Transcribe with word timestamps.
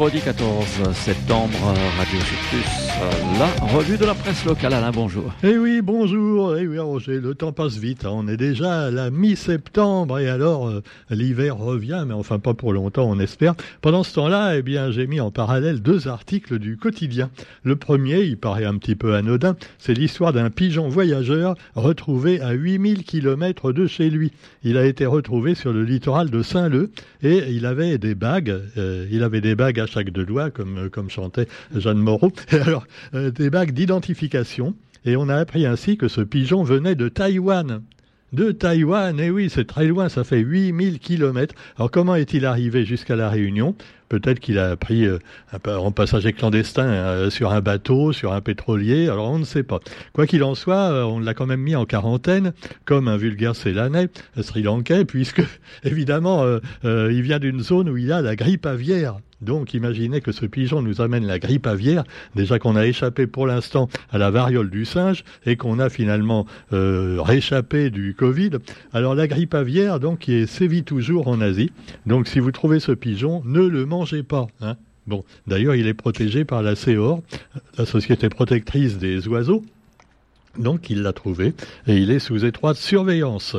mercredi 0.00 0.24
14 0.24 0.92
septembre, 0.94 1.58
Radio 1.98 2.20
Surplus, 2.20 2.90
la 3.38 3.66
revue 3.66 3.98
de 3.98 4.06
la 4.06 4.14
presse 4.14 4.46
locale. 4.46 4.72
Alain, 4.72 4.92
bonjour. 4.92 5.30
Eh 5.42 5.58
oui, 5.58 5.82
bonjour. 5.82 6.56
Eh 6.56 6.66
oui, 6.66 6.78
Roger, 6.78 7.20
le 7.20 7.34
temps 7.34 7.52
passe 7.52 7.76
vite. 7.76 8.06
Hein. 8.06 8.12
On 8.14 8.26
est 8.26 8.38
déjà 8.38 8.86
à 8.86 8.90
la 8.90 9.10
mi-septembre 9.10 10.18
et 10.18 10.30
alors 10.30 10.68
euh, 10.68 10.82
l'hiver 11.10 11.58
revient, 11.58 12.04
mais 12.06 12.14
enfin 12.14 12.38
pas 12.38 12.54
pour 12.54 12.72
longtemps, 12.72 13.10
on 13.10 13.18
espère. 13.18 13.54
Pendant 13.82 14.02
ce 14.02 14.14
temps-là, 14.14 14.56
eh 14.56 14.62
bien, 14.62 14.90
j'ai 14.90 15.06
mis 15.06 15.20
en 15.20 15.30
parallèle 15.30 15.82
deux 15.82 16.08
articles 16.08 16.58
du 16.58 16.78
quotidien. 16.78 17.28
Le 17.62 17.76
premier, 17.76 18.22
il 18.22 18.38
paraît 18.38 18.64
un 18.64 18.78
petit 18.78 18.94
peu 18.94 19.14
anodin, 19.14 19.54
c'est 19.78 19.92
l'histoire 19.92 20.32
d'un 20.32 20.48
pigeon 20.48 20.88
voyageur 20.88 21.56
retrouvé 21.74 22.40
à 22.40 22.52
8000 22.52 23.04
km 23.04 23.72
de 23.72 23.86
chez 23.86 24.08
lui. 24.08 24.32
Il 24.62 24.78
a 24.78 24.86
été 24.86 25.04
retrouvé 25.04 25.54
sur 25.54 25.74
le 25.74 25.84
littoral 25.84 26.30
de 26.30 26.42
Saint-Leu 26.42 26.90
et 27.22 27.50
il 27.50 27.66
avait 27.66 27.98
des 27.98 28.14
bagues. 28.14 28.62
Euh, 28.78 29.06
il 29.10 29.22
avait 29.22 29.42
des 29.42 29.54
bagues 29.54 29.80
à 29.80 29.89
chaque 29.90 30.10
deux 30.10 30.24
doigts, 30.24 30.50
comme, 30.50 30.78
euh, 30.78 31.08
chantait 31.08 31.48
Jeanne 31.74 31.98
Moreau. 31.98 32.32
alors, 32.52 32.86
euh, 33.14 33.30
des 33.30 33.50
bagues 33.50 33.72
d'identification. 33.72 34.74
Et 35.04 35.16
on 35.16 35.28
a 35.28 35.36
appris 35.36 35.66
ainsi 35.66 35.96
que 35.96 36.08
ce 36.08 36.20
pigeon 36.20 36.62
venait 36.62 36.94
de 36.94 37.08
Taïwan. 37.08 37.82
De 38.32 38.52
Taïwan, 38.52 39.18
eh 39.18 39.30
oui, 39.30 39.50
c'est 39.50 39.66
très 39.66 39.86
loin, 39.86 40.08
ça 40.08 40.22
fait 40.22 40.38
8000 40.38 41.00
kilomètres. 41.00 41.54
Alors 41.76 41.90
comment 41.90 42.14
est-il 42.14 42.46
arrivé 42.46 42.84
jusqu'à 42.84 43.16
la 43.16 43.28
Réunion? 43.28 43.74
Peut-être 44.08 44.38
qu'il 44.38 44.58
a 44.58 44.76
pris 44.76 45.06
euh, 45.06 45.18
un, 45.52 45.90
passager 45.90 46.32
clandestin 46.32 47.28
sur 47.30 47.50
un 47.50 47.60
bateau, 47.60 48.12
sur 48.12 48.32
un 48.32 48.40
pétrolier, 48.40 49.08
alors 49.08 49.30
on 49.30 49.38
ne 49.38 49.44
sait 49.44 49.64
pas. 49.64 49.80
Quoi 50.12 50.26
qu'il 50.26 50.44
en 50.44 50.54
soit, 50.54 51.06
on 51.08 51.18
l'a 51.18 51.34
quand 51.34 51.46
même 51.46 51.62
mis 51.62 51.74
en 51.74 51.86
quarantaine, 51.86 52.52
comme 52.84 53.08
un 53.08 53.16
vulgaire 53.16 53.56
célanais, 53.56 54.08
sri 54.40 54.62
lankais, 54.62 55.04
puisque 55.04 55.42
évidemment, 55.82 56.44
il 56.84 57.22
vient 57.22 57.40
d'une 57.40 57.62
zone 57.62 57.88
où 57.88 57.96
il 57.96 58.12
a 58.12 58.20
la 58.20 58.36
grippe 58.36 58.66
aviaire. 58.66 59.16
Donc 59.40 59.74
imaginez 59.74 60.20
que 60.20 60.32
ce 60.32 60.46
pigeon 60.46 60.82
nous 60.82 61.00
amène 61.00 61.26
la 61.26 61.38
grippe 61.38 61.66
aviaire, 61.66 62.04
déjà 62.34 62.58
qu'on 62.58 62.76
a 62.76 62.86
échappé 62.86 63.26
pour 63.26 63.46
l'instant 63.46 63.88
à 64.10 64.18
la 64.18 64.30
variole 64.30 64.70
du 64.70 64.84
singe 64.84 65.24
et 65.46 65.56
qu'on 65.56 65.78
a 65.78 65.88
finalement 65.88 66.46
euh, 66.72 67.18
réchappé 67.20 67.90
du 67.90 68.14
Covid. 68.14 68.50
Alors 68.92 69.14
la 69.14 69.26
grippe 69.26 69.54
aviaire, 69.54 70.00
donc, 70.00 70.30
sévit 70.46 70.84
toujours 70.84 71.28
en 71.28 71.40
Asie. 71.40 71.72
Donc 72.06 72.28
si 72.28 72.38
vous 72.38 72.52
trouvez 72.52 72.80
ce 72.80 72.92
pigeon, 72.92 73.42
ne 73.44 73.66
le 73.66 73.86
mangez 73.86 74.22
pas. 74.22 74.46
Hein. 74.60 74.76
Bon, 75.06 75.24
d'ailleurs, 75.46 75.74
il 75.74 75.86
est 75.86 75.94
protégé 75.94 76.44
par 76.44 76.62
la 76.62 76.76
CEOR, 76.76 77.22
la 77.78 77.86
Société 77.86 78.28
protectrice 78.28 78.98
des 78.98 79.26
oiseaux. 79.28 79.64
Donc 80.58 80.90
il 80.90 81.02
l'a 81.02 81.12
trouvé 81.12 81.54
et 81.86 81.96
il 81.96 82.10
est 82.10 82.18
sous 82.18 82.44
étroite 82.44 82.76
surveillance. 82.76 83.56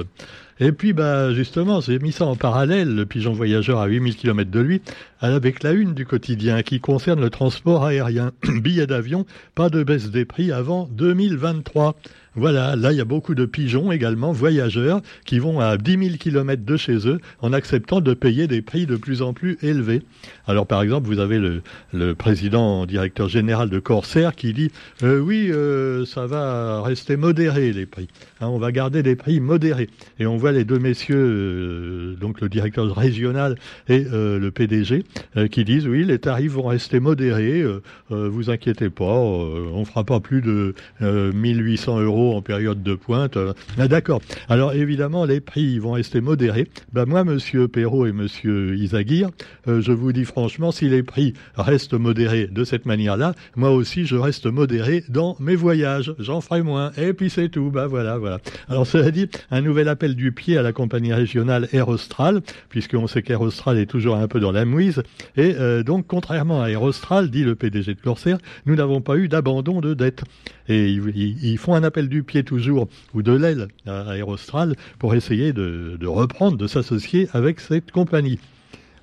Et 0.64 0.72
puis, 0.72 0.94
bah, 0.94 1.34
justement, 1.34 1.82
j'ai 1.82 1.98
mis 1.98 2.12
ça 2.12 2.26
en 2.26 2.36
parallèle, 2.36 2.94
le 2.94 3.08
pigeon 3.08 3.34
voyageur 3.34 3.80
à 3.80 3.88
8000 3.88 4.16
km 4.16 4.52
de 4.52 4.60
lui, 4.60 4.82
avec 5.20 5.64
la 5.64 5.72
une 5.72 5.96
du 5.96 6.06
quotidien 6.06 6.62
qui 6.62 6.80
concerne 6.80 7.20
le 7.20 7.32
transport 7.32 7.84
aérien. 7.84 8.32
Billets 8.62 8.86
d'avion, 8.86 9.26
pas 9.56 9.70
de 9.70 9.84
baisse 9.84 10.12
des 10.12 10.24
prix 10.24 10.52
avant 10.52 10.88
2023. 10.92 11.96
Voilà, 12.36 12.78
là, 12.78 12.94
il 12.94 12.98
y 12.98 13.02
a 13.02 13.06
beaucoup 13.06 13.36
de 13.36 13.44
pigeons 13.44 13.92
également, 13.92 14.32
voyageurs, 14.32 15.02
qui 15.26 15.38
vont 15.38 15.60
à 15.60 15.76
10 15.76 15.98
000 15.98 16.18
km 16.18 16.64
de 16.64 16.78
chez 16.78 17.06
eux 17.06 17.20
en 17.42 17.52
acceptant 17.52 18.00
de 18.00 18.14
payer 18.14 18.48
des 18.48 18.62
prix 18.62 18.86
de 18.86 18.96
plus 18.96 19.22
en 19.22 19.34
plus 19.34 19.58
élevés. 19.62 20.02
Alors, 20.48 20.66
par 20.66 20.82
exemple, 20.82 21.08
vous 21.08 21.20
avez 21.20 21.40
le, 21.40 22.16
président 22.16 22.86
directeur 22.86 23.28
général 23.28 23.70
de 23.70 23.80
Corsair 23.80 24.34
qui 24.34 24.54
dit 24.54 24.72
euh, 25.04 25.20
Oui, 25.20 25.50
euh, 25.52 26.06
ça 26.06 26.26
va 26.26 26.82
rester 26.82 27.18
modéré, 27.18 27.74
les 27.74 27.86
prix. 27.86 28.08
Hein, 28.40 28.48
on 28.48 28.60
va 28.60 28.72
garder 28.72 29.04
des 29.04 29.18
prix 29.18 29.42
modérés. 29.42 29.90
Et 30.18 30.26
on 30.26 30.38
voit 30.38 30.54
les 30.54 30.64
deux 30.64 30.80
messieurs, 30.80 31.18
euh, 31.18 32.16
donc 32.32 32.40
le 32.40 32.48
directeur 32.48 32.96
régional 32.96 33.58
et 33.90 34.06
le 34.10 34.50
PDG, 34.52 35.04
qui 35.52 35.66
disent 35.66 35.86
Oui, 35.86 36.06
les 36.06 36.18
tarifs 36.18 36.54
vont 36.54 36.68
rester 36.68 37.02
modérés, 37.02 37.62
vous 38.10 38.50
inquiétez 38.50 38.90
pas, 38.90 39.04
on 39.04 39.84
fera 39.84 40.06
pas 40.06 40.22
plus 40.22 40.42
de 40.42 40.74
1800 41.02 42.00
euros 42.00 42.38
en 42.38 42.42
période 42.42 42.84
de 42.84 42.96
pointe. 42.96 43.38
Ah, 43.78 43.88
d'accord. 43.90 44.22
Alors 44.48 44.74
évidemment, 44.74 45.26
les 45.26 45.42
prix 45.42 45.80
vont 45.80 45.94
rester 45.94 46.22
modérés. 46.22 46.68
Ben, 46.94 47.06
moi, 47.06 47.24
Monsieur 47.24 47.68
Perrault 47.68 48.06
et 48.06 48.14
Monsieur 48.14 48.76
Isaguirre, 48.76 49.30
euh, 49.68 49.82
je 49.82 49.92
vous 49.92 50.14
dis 50.14 50.26
franchement, 50.26 50.72
si 50.72 50.88
les 50.88 51.04
prix 51.04 51.34
restent 51.56 51.94
modérés 51.94 52.48
de 52.48 52.64
cette 52.64 52.86
manière-là, 52.86 53.34
moi 53.56 53.72
aussi, 53.72 54.06
je 54.06 54.16
reste 54.16 54.46
modéré 54.46 55.04
dans 55.10 55.36
mes 55.40 55.56
voyages. 55.56 56.14
J'en 56.20 56.42
ferai 56.42 56.62
moins. 56.62 56.92
Et 56.98 57.14
puis 57.14 57.30
c'est 57.30 57.50
tout. 57.50 57.72
Ben 57.72 57.88
voilà, 57.88 58.18
voilà. 58.18 58.40
Alors 58.70 58.88
cela 58.88 59.12
dit, 59.12 59.30
un 59.50 59.62
nouvel 59.62 59.88
appel 59.88 60.16
du 60.16 60.32
pied 60.32 60.58
à 60.58 60.62
la 60.62 60.74
compagnie 60.74 61.14
régionale 61.14 61.68
Air 61.74 61.90
Austral, 62.22 62.42
puisqu'on 62.70 63.08
sait 63.08 63.24
qu'Air 63.24 63.42
Austral 63.42 63.78
est 63.80 63.86
toujours 63.86 64.16
un 64.16 64.28
peu 64.28 64.40
dans 64.40 64.52
la 64.52 64.66
mouise. 64.66 65.02
Et 65.38 65.56
euh, 65.58 65.84
donc, 65.84 66.06
contrairement 66.08 66.62
à 66.62 66.70
Air 66.70 66.84
Austral, 66.84 67.30
dit 67.30 67.44
le 67.44 67.56
PDG 67.56 67.96
de 67.96 68.00
Corsair, 68.00 68.38
nous 68.66 68.76
n'avons 68.76 69.02
pas 69.02 69.18
eu 69.18 69.28
d'abandon 69.28 69.82
de 69.82 69.94
dette. 69.94 70.24
Et 70.68 70.90
ils, 70.92 71.58
font 71.58 71.74
un 71.74 71.84
appel 71.84 72.10
du 72.10 72.24
pied 72.24 72.44
toujours, 72.44 72.88
ou 73.14 73.24
de 73.24 73.32
l'aile 73.32 73.68
à 73.88 74.12
Aérostral, 74.12 74.76
pour 75.00 75.16
essayer 75.16 75.52
de, 75.52 75.98
reprendre, 76.06 76.58
de 76.58 76.68
s'associer 76.68 77.28
avec 77.34 77.60
cette 77.60 77.92
compagnie. 77.92 78.40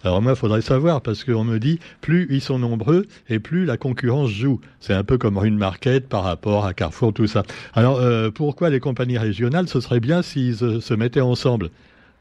Alors 0.04 0.22
moi, 0.22 0.32
il 0.32 0.38
faudrait 0.38 0.62
savoir, 0.62 1.00
parce 1.00 1.24
qu'on 1.24 1.42
me 1.42 1.58
dit, 1.58 1.80
plus 2.00 2.28
ils 2.30 2.40
sont 2.40 2.60
nombreux 2.60 3.06
et 3.28 3.40
plus 3.40 3.64
la 3.64 3.76
concurrence 3.76 4.30
joue. 4.30 4.60
C'est 4.78 4.94
un 4.94 5.02
peu 5.02 5.18
comme 5.18 5.44
une 5.44 5.58
Market 5.58 6.08
par 6.08 6.22
rapport 6.22 6.66
à 6.66 6.72
Carrefour, 6.72 7.12
tout 7.12 7.26
ça. 7.26 7.42
Alors 7.74 7.98
euh, 7.98 8.30
pourquoi 8.30 8.70
les 8.70 8.78
compagnies 8.78 9.18
régionales 9.18 9.68
Ce 9.68 9.80
serait 9.80 9.98
bien 9.98 10.22
s'ils 10.22 10.56
se 10.56 10.94
mettaient 10.94 11.20
ensemble? 11.20 11.70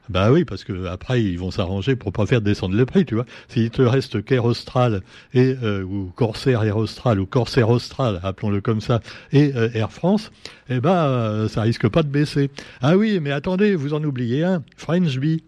Bah 0.10 0.32
oui, 0.32 0.46
parce 0.46 0.64
que 0.64 0.86
après 0.86 1.22
ils 1.22 1.38
vont 1.38 1.52
s'arranger 1.52 1.96
pour 1.96 2.14
pas 2.14 2.26
faire 2.26 2.42
descendre 2.42 2.76
le 2.76 2.86
prix, 2.86 3.06
tu 3.06 3.16
vois. 3.16 3.26
S'il 3.50 3.70
te 3.70 3.82
reste 3.82 4.24
qu'Air 4.24 4.46
Austral 4.46 5.02
et 5.34 5.56
euh, 5.62 5.84
ou 5.84 6.12
Corsair 6.16 6.64
Air 6.64 6.78
Austral 6.78 7.20
ou 7.20 7.26
Corsair 7.26 7.70
Austral, 7.70 8.20
appelons-le 8.24 8.62
comme 8.62 8.80
ça, 8.80 9.02
et 9.34 9.52
euh, 9.56 9.70
Air 9.74 9.92
France, 9.92 10.32
eh 10.70 10.80
ben 10.80 10.96
euh, 10.96 11.48
ça 11.50 11.62
risque 11.62 11.88
pas 11.90 12.04
de 12.04 12.08
baisser. 12.08 12.50
Ah 12.82 12.96
oui, 12.96 13.20
mais 13.22 13.32
attendez, 13.32 13.76
vous 13.76 13.94
en 13.94 14.04
oubliez 14.04 14.44
un, 14.44 14.64
French 14.78 15.18
Bee. 15.18 15.44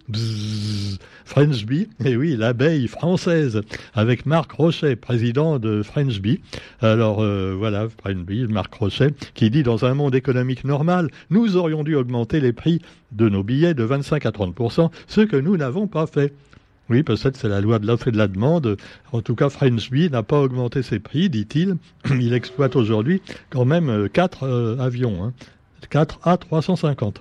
French 1.23 1.65
Bee, 1.65 1.87
et 2.03 2.05
eh 2.11 2.17
oui, 2.17 2.35
l'abeille 2.35 2.87
française, 2.87 3.61
avec 3.93 4.25
Marc 4.25 4.51
Rochet, 4.51 4.95
président 4.95 5.59
de 5.59 5.83
French 5.83 6.19
Bee. 6.19 6.41
Alors 6.81 7.23
voilà, 7.55 7.87
French 7.89 8.25
Bee, 8.25 8.47
Marc 8.47 8.73
Rochet, 8.73 9.11
qui 9.35 9.49
dit 9.49 9.63
dans 9.63 9.85
un 9.85 9.93
monde 9.93 10.15
économique 10.15 10.63
normal, 10.63 11.09
nous 11.29 11.55
aurions 11.55 11.83
dû 11.83 11.95
augmenter 11.95 12.39
les 12.39 12.53
prix 12.53 12.81
de 13.11 13.29
nos 13.29 13.43
billets 13.43 13.73
de 13.73 13.83
25 13.83 14.25
à 14.25 14.31
30 14.31 14.48
ce 15.07 15.21
que 15.21 15.35
nous 15.35 15.57
n'avons 15.57 15.87
pas 15.87 16.07
fait. 16.07 16.33
Oui, 16.89 17.03
peut-être 17.03 17.37
c'est 17.37 17.49
la 17.49 17.61
loi 17.61 17.77
de 17.77 17.85
l'offre 17.85 18.07
et 18.07 18.11
de 18.11 18.17
la 18.17 18.27
demande. 18.27 18.77
En 19.11 19.21
tout 19.21 19.35
cas, 19.35 19.49
Bee 19.91 20.09
n'a 20.09 20.23
pas 20.23 20.39
augmenté 20.39 20.81
ses 20.81 20.99
prix, 20.99 21.29
dit-il. 21.29 21.77
Il 22.09 22.33
exploite 22.33 22.75
aujourd'hui 22.75 23.21
quand 23.51 23.65
même 23.65 24.09
4 24.09 24.43
euh, 24.43 24.47
euh, 24.49 24.79
avions, 24.79 25.31
4 25.89 26.19
hein. 26.25 26.35
A350. 26.35 27.17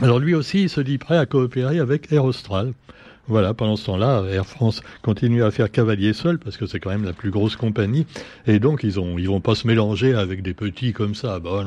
Alors 0.00 0.18
lui 0.18 0.34
aussi, 0.34 0.62
il 0.62 0.68
se 0.68 0.80
dit 0.80 0.98
prêt 0.98 1.18
à 1.18 1.26
coopérer 1.26 1.78
avec 1.78 2.10
Air 2.12 2.24
Austral. 2.24 2.72
Voilà, 3.28 3.54
pendant 3.54 3.76
ce 3.76 3.86
temps-là, 3.86 4.24
Air 4.32 4.44
France 4.44 4.82
continue 5.00 5.44
à 5.44 5.52
faire 5.52 5.70
cavalier 5.70 6.12
seul 6.12 6.40
parce 6.40 6.56
que 6.56 6.66
c'est 6.66 6.80
quand 6.80 6.90
même 6.90 7.04
la 7.04 7.12
plus 7.12 7.30
grosse 7.30 7.54
compagnie 7.54 8.04
et 8.48 8.58
donc 8.58 8.82
ils 8.82 8.98
ont 8.98 9.16
ils 9.16 9.28
vont 9.28 9.40
pas 9.40 9.54
se 9.54 9.64
mélanger 9.64 10.12
avec 10.12 10.42
des 10.42 10.54
petits 10.54 10.92
comme 10.92 11.14
ça. 11.14 11.38
Bah 11.38 11.64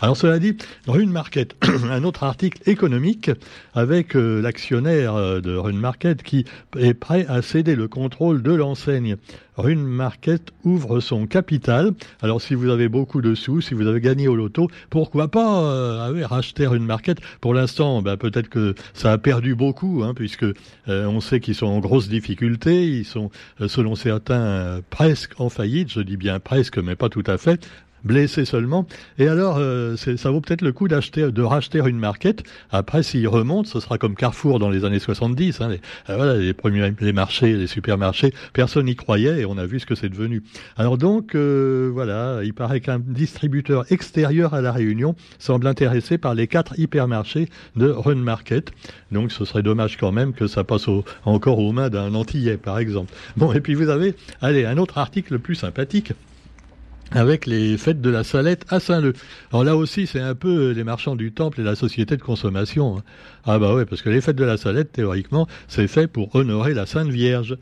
Alors 0.00 0.16
cela 0.16 0.38
dit, 0.38 0.56
Rune 0.86 1.10
Market, 1.10 1.54
un 1.90 2.04
autre 2.04 2.24
article 2.24 2.58
économique 2.68 3.30
avec 3.74 4.16
euh, 4.16 4.40
l'actionnaire 4.40 5.14
euh, 5.14 5.40
de 5.42 5.54
Rune 5.54 5.78
Market 5.78 6.22
qui 6.22 6.46
est 6.78 6.94
prêt 6.94 7.26
à 7.28 7.42
céder 7.42 7.76
le 7.76 7.86
contrôle 7.86 8.42
de 8.42 8.54
l'enseigne. 8.54 9.16
Rune 9.56 9.84
Market 9.86 10.52
ouvre 10.64 11.00
son 11.00 11.26
capital. 11.26 11.92
Alors 12.20 12.42
si 12.42 12.54
vous 12.54 12.68
avez 12.68 12.88
beaucoup 12.88 13.22
de 13.22 13.34
sous, 13.34 13.60
si 13.60 13.74
vous 13.74 13.86
avez 13.86 14.00
gagné 14.00 14.28
au 14.28 14.36
loto, 14.36 14.68
pourquoi 14.90 15.28
pas 15.28 15.62
euh, 15.62 16.26
racheter 16.26 16.66
Rune 16.66 16.84
Market 16.84 17.18
Pour 17.40 17.54
l'instant, 17.54 18.02
ben, 18.02 18.16
peut-être 18.16 18.48
que 18.48 18.74
ça 18.92 19.12
a 19.12 19.18
perdu 19.18 19.54
beaucoup, 19.54 20.02
hein, 20.04 20.12
puisque 20.14 20.45
euh, 20.88 21.06
on 21.06 21.20
sait 21.20 21.40
qu'ils 21.40 21.54
sont 21.54 21.66
en 21.66 21.78
grosse 21.80 22.08
difficulté. 22.08 22.86
Ils 22.86 23.04
sont, 23.04 23.30
euh, 23.60 23.68
selon 23.68 23.94
certains, 23.94 24.80
presque 24.90 25.40
en 25.40 25.48
faillite. 25.48 25.90
Je 25.90 26.00
dis 26.00 26.16
bien 26.16 26.40
presque, 26.40 26.78
mais 26.78 26.96
pas 26.96 27.08
tout 27.08 27.24
à 27.26 27.38
fait 27.38 27.66
blessé 28.04 28.44
seulement. 28.44 28.86
Et 29.18 29.28
alors, 29.28 29.56
euh, 29.58 29.96
ça 29.96 30.30
vaut 30.30 30.40
peut-être 30.40 30.62
le 30.62 30.72
coup 30.72 30.88
d'acheter, 30.88 31.30
de 31.30 31.42
racheter 31.42 31.80
une 31.86 31.98
market. 31.98 32.42
Après, 32.70 33.02
s'il 33.02 33.26
remonte, 33.28 33.66
ce 33.66 33.80
sera 33.80 33.98
comme 33.98 34.14
Carrefour 34.14 34.58
dans 34.58 34.70
les 34.70 34.84
années 34.84 34.98
70. 34.98 35.60
Hein, 35.60 35.68
les, 35.68 35.80
euh, 36.10 36.16
voilà, 36.16 36.36
les 36.36 36.52
premiers 36.52 36.92
les 37.00 37.12
marchés, 37.12 37.54
les 37.54 37.66
supermarchés, 37.66 38.32
personne 38.52 38.86
n'y 38.86 38.96
croyait 38.96 39.40
et 39.40 39.46
on 39.46 39.58
a 39.58 39.66
vu 39.66 39.80
ce 39.80 39.86
que 39.86 39.94
c'est 39.94 40.08
devenu. 40.08 40.42
Alors 40.76 40.98
donc, 40.98 41.34
euh, 41.34 41.90
voilà, 41.92 42.40
il 42.44 42.54
paraît 42.54 42.80
qu'un 42.80 42.98
distributeur 42.98 43.90
extérieur 43.90 44.54
à 44.54 44.60
la 44.60 44.72
Réunion 44.72 45.14
semble 45.38 45.66
intéressé 45.66 46.18
par 46.18 46.34
les 46.34 46.46
quatre 46.46 46.78
hypermarchés 46.78 47.48
de 47.76 47.88
Run 47.88 48.16
Market. 48.16 48.72
Donc, 49.10 49.32
ce 49.32 49.44
serait 49.44 49.62
dommage 49.62 49.96
quand 49.96 50.12
même 50.12 50.32
que 50.32 50.46
ça 50.46 50.64
passe 50.64 50.86
encore 51.24 51.58
aux 51.58 51.72
mains 51.72 51.90
d'un 51.90 52.14
Antillais, 52.14 52.56
par 52.56 52.78
exemple. 52.78 53.12
Bon, 53.36 53.52
et 53.52 53.60
puis 53.60 53.74
vous 53.74 53.88
avez, 53.88 54.14
allez, 54.40 54.64
un 54.64 54.78
autre 54.78 54.98
article 54.98 55.38
plus 55.38 55.54
sympathique 55.54 56.12
avec 57.12 57.46
les 57.46 57.76
fêtes 57.78 58.00
de 58.00 58.10
la 58.10 58.24
Salette 58.24 58.64
à 58.68 58.80
Saint-Leu. 58.80 59.14
Alors 59.52 59.64
là 59.64 59.76
aussi, 59.76 60.06
c'est 60.06 60.20
un 60.20 60.34
peu 60.34 60.72
les 60.72 60.84
marchands 60.84 61.16
du 61.16 61.32
temple 61.32 61.60
et 61.60 61.64
la 61.64 61.76
société 61.76 62.16
de 62.16 62.22
consommation. 62.22 62.98
Hein. 62.98 63.02
Ah 63.44 63.58
bah 63.58 63.74
ouais, 63.74 63.86
parce 63.86 64.02
que 64.02 64.10
les 64.10 64.20
fêtes 64.20 64.36
de 64.36 64.44
la 64.44 64.56
Salette, 64.56 64.92
théoriquement, 64.92 65.46
c'est 65.68 65.88
fait 65.88 66.06
pour 66.06 66.34
honorer 66.34 66.74
la 66.74 66.86
Sainte 66.86 67.08
Vierge. 67.08 67.56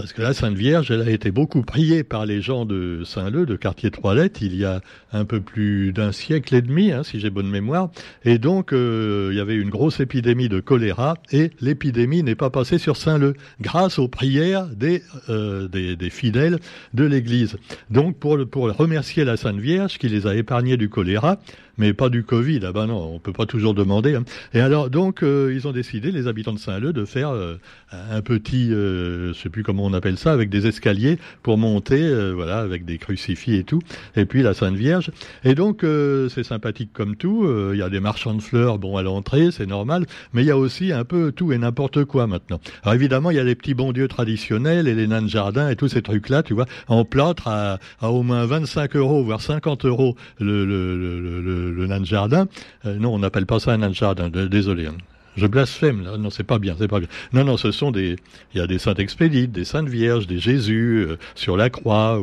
Parce 0.00 0.14
que 0.14 0.22
la 0.22 0.32
Sainte 0.32 0.56
Vierge, 0.56 0.90
elle 0.90 1.02
a 1.02 1.10
été 1.10 1.30
beaucoup 1.30 1.60
priée 1.60 2.04
par 2.04 2.24
les 2.24 2.40
gens 2.40 2.64
de 2.64 3.02
Saint-Leu, 3.04 3.44
de 3.44 3.54
quartier 3.54 3.90
Trois-Lettres, 3.90 4.40
il 4.40 4.56
y 4.56 4.64
a 4.64 4.80
un 5.12 5.26
peu 5.26 5.42
plus 5.42 5.92
d'un 5.92 6.10
siècle 6.10 6.54
et 6.54 6.62
demi, 6.62 6.90
hein, 6.90 7.02
si 7.02 7.20
j'ai 7.20 7.28
bonne 7.28 7.50
mémoire. 7.50 7.90
Et 8.24 8.38
donc, 8.38 8.72
euh, 8.72 9.28
il 9.30 9.36
y 9.36 9.40
avait 9.40 9.56
une 9.56 9.68
grosse 9.68 10.00
épidémie 10.00 10.48
de 10.48 10.60
choléra, 10.60 11.18
et 11.32 11.50
l'épidémie 11.60 12.22
n'est 12.22 12.34
pas 12.34 12.48
passée 12.48 12.78
sur 12.78 12.96
Saint-Leu, 12.96 13.34
grâce 13.60 13.98
aux 13.98 14.08
prières 14.08 14.68
des, 14.68 15.02
euh, 15.28 15.68
des, 15.68 15.96
des, 15.96 16.10
fidèles 16.10 16.60
de 16.94 17.04
l'Église. 17.04 17.58
Donc, 17.90 18.16
pour, 18.18 18.38
pour 18.50 18.74
remercier 18.74 19.26
la 19.26 19.36
Sainte 19.36 19.60
Vierge, 19.60 19.98
qui 19.98 20.08
les 20.08 20.26
a 20.26 20.34
épargnés 20.34 20.78
du 20.78 20.88
choléra, 20.88 21.38
mais 21.80 21.94
pas 21.94 22.10
du 22.10 22.22
Covid. 22.24 22.60
Ah 22.64 22.72
ben 22.72 22.86
non, 22.86 23.14
on 23.14 23.18
peut 23.18 23.32
pas 23.32 23.46
toujours 23.46 23.72
demander. 23.72 24.14
Hein. 24.14 24.24
Et 24.52 24.60
alors, 24.60 24.90
donc, 24.90 25.22
euh, 25.22 25.50
ils 25.54 25.66
ont 25.66 25.72
décidé, 25.72 26.12
les 26.12 26.28
habitants 26.28 26.52
de 26.52 26.58
Saint-Leu, 26.58 26.92
de 26.92 27.06
faire 27.06 27.30
euh, 27.30 27.56
un 27.90 28.20
petit, 28.20 28.70
euh, 28.70 29.32
je 29.32 29.38
sais 29.38 29.48
plus 29.48 29.62
comment 29.62 29.86
on 29.86 29.94
appelle 29.94 30.18
ça, 30.18 30.30
avec 30.30 30.50
des 30.50 30.66
escaliers 30.66 31.18
pour 31.42 31.56
monter, 31.56 32.00
voilà, 32.34 32.58
avec 32.58 32.84
des 32.84 32.98
crucifix 32.98 33.54
et 33.54 33.64
tout. 33.64 33.80
Et 34.14 34.26
puis 34.26 34.42
la 34.42 34.52
Sainte 34.52 34.76
Vierge. 34.76 35.10
Et 35.42 35.54
donc, 35.54 35.84
c'est 36.28 36.44
sympathique 36.44 36.90
comme 36.92 37.16
tout. 37.16 37.48
Il 37.72 37.78
y 37.78 37.82
a 37.82 37.88
des 37.88 38.00
marchands 38.00 38.34
de 38.34 38.42
fleurs, 38.42 38.78
bon, 38.78 38.98
à 38.98 39.02
l'entrée, 39.02 39.50
c'est 39.50 39.66
normal. 39.66 40.04
Mais 40.34 40.42
il 40.42 40.46
y 40.46 40.50
a 40.50 40.58
aussi 40.58 40.92
un 40.92 41.04
peu 41.04 41.32
tout 41.32 41.52
et 41.52 41.58
n'importe 41.58 42.04
quoi 42.04 42.26
maintenant. 42.26 42.60
Alors 42.82 42.94
évidemment, 42.94 43.30
il 43.30 43.38
y 43.38 43.40
a 43.40 43.44
les 43.44 43.54
petits 43.54 43.74
bons 43.74 43.92
dieux 43.92 44.08
traditionnels 44.08 44.86
et 44.86 44.94
les 44.94 45.06
nains 45.06 45.22
de 45.22 45.28
jardin 45.28 45.70
et 45.70 45.76
tous 45.76 45.88
ces 45.88 46.02
trucs-là, 46.02 46.42
tu 46.42 46.52
vois, 46.52 46.66
en 46.88 47.06
plâtre 47.06 47.48
à, 47.48 47.78
au 48.02 48.22
moins 48.22 48.44
25 48.44 48.96
euros, 48.96 49.24
voire 49.24 49.40
50 49.40 49.86
euros 49.86 50.16
le 50.40 51.69
le, 51.70 51.86
nain 51.86 52.00
de 52.00 52.06
jardin. 52.06 52.46
Euh, 52.86 52.96
non, 52.98 53.14
on 53.14 53.18
n'appelle 53.18 53.46
pas 53.46 53.60
ça 53.60 53.72
un 53.72 53.78
nain 53.78 53.90
de 53.90 53.94
jardin, 53.94 54.28
désolé. 54.28 54.86
Hein. 54.86 54.96
Je 55.36 55.46
blasphème, 55.46 56.02
là. 56.02 56.18
Non, 56.18 56.28
c'est 56.28 56.44
pas 56.44 56.58
bien, 56.58 56.74
c'est 56.78 56.88
pas 56.88 56.98
bien. 56.98 57.08
Non, 57.32 57.44
non, 57.44 57.56
ce 57.56 57.70
sont 57.70 57.92
des, 57.92 58.16
il 58.52 58.58
y 58.58 58.60
a 58.60 58.66
des 58.66 58.78
saintes 58.78 58.98
expédites, 58.98 59.52
des 59.52 59.64
saintes 59.64 59.88
vierges, 59.88 60.26
des 60.26 60.38
Jésus 60.38 61.06
euh, 61.08 61.16
sur 61.36 61.56
la 61.56 61.70
croix 61.70 62.20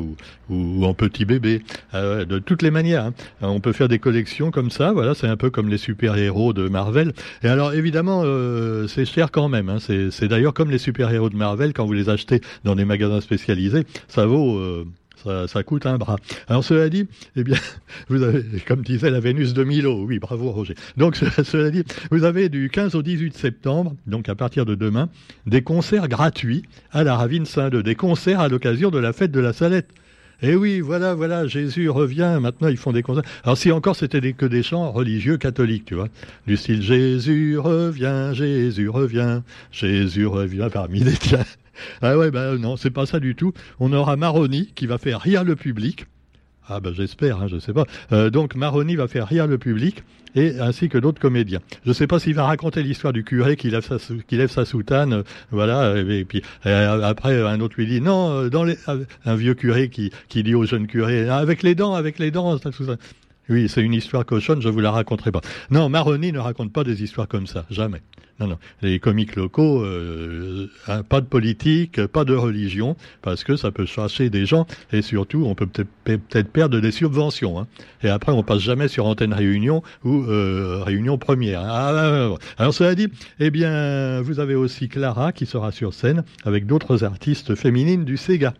ou, 0.49 0.85
en 0.85 0.93
petit 0.93 1.23
bébé, 1.23 1.63
euh, 1.93 2.25
de 2.25 2.37
toutes 2.39 2.61
les 2.61 2.71
manières. 2.71 3.05
Hein. 3.05 3.13
On 3.41 3.61
peut 3.61 3.71
faire 3.71 3.87
des 3.87 3.99
collections 3.99 4.51
comme 4.51 4.69
ça. 4.69 4.91
Voilà, 4.91 5.15
c'est 5.15 5.27
un 5.27 5.37
peu 5.37 5.49
comme 5.49 5.69
les 5.69 5.77
super-héros 5.77 6.51
de 6.51 6.67
Marvel. 6.67 7.13
Et 7.43 7.47
alors, 7.47 7.73
évidemment, 7.73 8.23
c'est 8.87 9.05
cher 9.05 9.31
quand 9.31 9.47
même. 9.47 9.69
Hein. 9.69 9.77
C'est 9.79 10.27
d'ailleurs 10.27 10.53
comme 10.53 10.69
les 10.69 10.77
super-héros 10.77 11.29
de 11.29 11.37
Marvel 11.37 11.73
quand 11.73 11.85
vous 11.85 11.93
les 11.93 12.09
achetez 12.09 12.41
dans 12.65 12.75
des 12.75 12.85
magasins 12.85 13.21
spécialisés, 13.21 13.85
ça 14.07 14.25
vaut 14.25 14.85
ça, 15.47 15.63
coûte 15.63 15.85
un 15.85 15.97
bras. 15.97 16.17
Alors 16.47 16.63
cela 16.63 16.89
dit, 16.89 17.07
eh 17.35 17.43
bien, 17.43 17.57
vous 18.09 18.23
avez, 18.23 18.43
comme 18.67 18.81
disait 18.81 19.09
la 19.09 19.19
Vénus 19.19 19.53
de 19.53 19.63
Milo, 19.63 20.05
oui, 20.05 20.19
bravo 20.19 20.51
Roger. 20.51 20.75
Donc 20.95 21.15
cela 21.43 21.69
dit, 21.69 21.83
vous 22.11 22.23
avez 22.23 22.49
du 22.49 22.69
15 22.69 22.95
au 22.95 23.01
18 23.01 23.35
septembre, 23.35 23.95
donc 24.05 24.29
à 24.29 24.35
partir 24.35 24.65
de 24.65 24.75
demain, 24.75 25.09
des 25.45 25.61
concerts 25.61 26.07
gratuits 26.07 26.63
à 26.91 27.03
la 27.03 27.15
Ravine 27.15 27.45
Saint-Denis, 27.45 27.83
des 27.83 27.95
concerts 27.95 28.39
à 28.39 28.47
l'occasion 28.47 28.89
de 28.89 28.99
la 28.99 29.13
fête 29.13 29.31
de 29.31 29.39
la 29.39 29.53
Salette. 29.53 29.89
Eh 30.43 30.55
oui, 30.55 30.81
voilà, 30.81 31.15
voilà, 31.15 31.47
Jésus 31.47 31.89
revient, 31.89 32.37
maintenant 32.39 32.67
ils 32.67 32.77
font 32.77 32.91
des 32.91 33.01
concerts. 33.01 33.23
Alors 33.43 33.57
si 33.57 33.71
encore 33.71 33.95
c'était 33.95 34.33
que 34.33 34.45
des 34.45 34.61
chants 34.61 34.91
religieux 34.91 35.37
catholiques, 35.37 35.85
tu 35.85 35.95
vois, 35.95 36.09
du 36.45 36.57
style 36.57 36.83
Jésus 36.83 37.57
revient, 37.57 38.31
Jésus 38.33 38.87
revient, 38.87 39.41
Jésus 39.71 40.27
revient 40.27 40.69
parmi 40.71 40.99
les 40.99 41.13
tiens. 41.13 41.43
Ah 42.01 42.17
ouais, 42.17 42.29
ben 42.29 42.57
non, 42.57 42.77
c'est 42.77 42.91
pas 42.91 43.05
ça 43.05 43.19
du 43.19 43.35
tout. 43.35 43.53
On 43.79 43.93
aura 43.93 44.15
Maroni 44.15 44.71
qui 44.75 44.85
va 44.87 44.97
faire 44.97 45.21
rire 45.21 45.43
le 45.43 45.55
public. 45.55 46.05
Ah 46.69 46.81
ben 46.81 46.93
j'espère, 46.93 47.41
hein, 47.41 47.47
je 47.47 47.59
sais 47.59 47.71
pas. 47.71 47.85
Euh, 48.11 48.29
donc 48.29 48.55
Maroni 48.55 48.97
va 48.97 49.07
faire 49.07 49.27
rire 49.27 49.47
le 49.47 49.57
public 49.57 50.03
et 50.35 50.59
ainsi 50.59 50.89
que 50.89 50.97
d'autres 50.97 51.21
comédiens. 51.21 51.59
Je 51.85 51.89
ne 51.89 51.93
sais 51.93 52.07
pas 52.07 52.19
s'il 52.19 52.35
va 52.35 52.43
raconter 52.43 52.83
l'histoire 52.83 53.13
du 53.13 53.23
curé 53.23 53.55
qui 53.55 53.69
lève 53.69 54.49
sa, 54.49 54.65
soutane, 54.65 55.13
euh, 55.13 55.23
voilà. 55.49 55.97
Et, 55.97 56.25
puis 56.25 56.41
après 56.65 57.41
un 57.41 57.61
autre 57.61 57.75
lui 57.77 57.87
dit 57.87 58.01
non, 58.01 58.31
euh, 58.31 58.49
dans 58.49 58.65
les, 58.65 58.77
un 59.25 59.35
vieux 59.35 59.53
curé 59.53 59.89
qui, 59.89 60.11
qui 60.27 60.43
dit 60.43 60.55
au 60.55 60.65
jeune 60.65 60.87
curé 60.87 61.29
avec 61.29 61.63
les 61.63 61.73
dents, 61.73 61.93
avec 61.93 62.19
les 62.19 62.31
dents, 62.31 62.59
tout 62.59 62.85
ça. 62.85 62.97
Oui, 63.49 63.69
c'est 63.69 63.81
une 63.81 63.93
histoire 63.93 64.25
cochonne, 64.25 64.61
je 64.61 64.69
vous 64.69 64.79
la 64.79 64.91
raconterai 64.91 65.31
pas. 65.31 65.41
Non, 65.71 65.87
Maroni 65.89 66.31
ne 66.31 66.39
raconte 66.39 66.73
pas 66.73 66.83
des 66.83 67.03
histoires 67.03 67.27
comme 67.27 67.47
ça, 67.47 67.65
jamais. 67.69 68.01
Non, 68.39 68.47
non. 68.47 68.57
Les 68.81 68.99
comiques 68.99 69.35
locaux, 69.35 69.83
euh, 69.83 70.69
hein, 70.87 71.01
pas 71.01 71.21
de 71.21 71.25
politique, 71.25 72.05
pas 72.05 72.23
de 72.23 72.35
religion, 72.35 72.95
parce 73.21 73.43
que 73.43 73.55
ça 73.55 73.71
peut 73.71 73.85
chercher 73.85 74.29
des 74.29 74.45
gens, 74.45 74.67
et 74.91 75.01
surtout, 75.01 75.43
on 75.45 75.55
peut 75.55 75.65
peut-être 75.65 76.51
perdre 76.51 76.79
des 76.79 76.91
subventions. 76.91 77.59
Hein. 77.59 77.67
Et 78.03 78.09
après, 78.09 78.31
on 78.31 78.43
passe 78.43 78.59
jamais 78.59 78.89
sur 78.89 79.05
antenne 79.05 79.33
réunion 79.33 79.81
ou 80.03 80.23
euh, 80.25 80.83
réunion 80.83 81.17
première. 81.17 81.61
Hein. 81.61 81.67
Ah, 81.69 82.35
Alors, 82.57 82.73
cela 82.73 82.93
dit, 82.93 83.07
eh 83.39 83.49
bien, 83.49 84.21
vous 84.21 84.39
avez 84.39 84.55
aussi 84.55 84.87
Clara 84.87 85.31
qui 85.31 85.45
sera 85.45 85.71
sur 85.71 85.93
scène 85.93 86.23
avec 86.43 86.67
d'autres 86.67 87.03
artistes 87.03 87.55
féminines 87.55 88.05
du 88.05 88.17
Sega. 88.17 88.53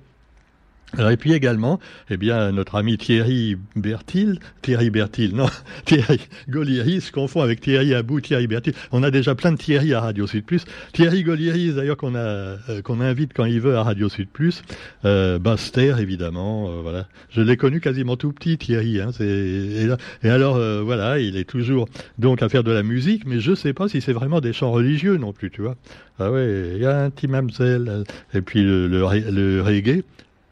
Et 0.99 1.17
puis 1.17 1.33
également, 1.33 1.79
eh 2.09 2.17
bien, 2.17 2.51
notre 2.51 2.75
ami 2.75 2.97
Thierry 2.97 3.55
Bertil, 3.75 4.39
Thierry 4.61 4.89
Bertil, 4.89 5.35
non, 5.35 5.47
Thierry 5.85 6.19
Golieris, 6.49 7.01
se 7.01 7.11
confond 7.11 7.41
avec 7.41 7.61
Thierry 7.61 7.93
Abou, 7.93 8.19
Thierry 8.19 8.47
Bertil. 8.47 8.73
On 8.91 9.03
a 9.03 9.11
déjà 9.11 9.35
plein 9.35 9.51
de 9.51 9.57
Thierry 9.57 9.93
à 9.93 10.01
Radio 10.01 10.25
Sud 10.25 10.45
Plus. 10.45 10.65
Thierry 10.93 11.23
Golieris, 11.23 11.73
d'ailleurs, 11.73 11.97
qu'on 11.97 12.15
a, 12.15 12.19
euh, 12.19 12.81
qu'on 12.83 12.99
invite 12.99 13.33
quand 13.33 13.45
il 13.45 13.61
veut 13.61 13.75
à 13.75 13.83
Radio 13.83 14.09
Sud 14.09 14.29
Plus. 14.29 14.63
Euh, 15.05 15.37
Baster, 15.39 15.95
évidemment, 15.99 16.69
euh, 16.69 16.81
voilà. 16.81 17.07
Je 17.29 17.41
l'ai 17.41 17.57
connu 17.57 17.79
quasiment 17.79 18.17
tout 18.17 18.31
petit, 18.31 18.57
Thierry, 18.57 18.99
hein, 18.99 19.11
et, 19.19 19.87
et, 20.23 20.29
alors, 20.29 20.55
euh, 20.55 20.81
voilà, 20.83 21.19
il 21.19 21.37
est 21.37 21.47
toujours, 21.47 21.87
donc, 22.17 22.41
à 22.41 22.49
faire 22.49 22.63
de 22.63 22.71
la 22.71 22.83
musique, 22.83 23.23
mais 23.25 23.39
je 23.39 23.53
sais 23.53 23.73
pas 23.73 23.87
si 23.87 24.01
c'est 24.01 24.13
vraiment 24.13 24.41
des 24.41 24.53
chants 24.53 24.71
religieux 24.71 25.17
non 25.17 25.33
plus, 25.33 25.51
tu 25.51 25.61
vois. 25.61 25.75
Ah 26.19 26.31
ouais, 26.31 26.71
il 26.75 26.81
y 26.81 26.85
a 26.85 27.03
un 27.03 27.09
petit 27.11 27.27
mamsel, 27.27 28.03
et 28.33 28.41
puis 28.41 28.63
le, 28.63 28.87
le, 28.87 28.99
le 29.29 29.61
reggae. 29.61 30.03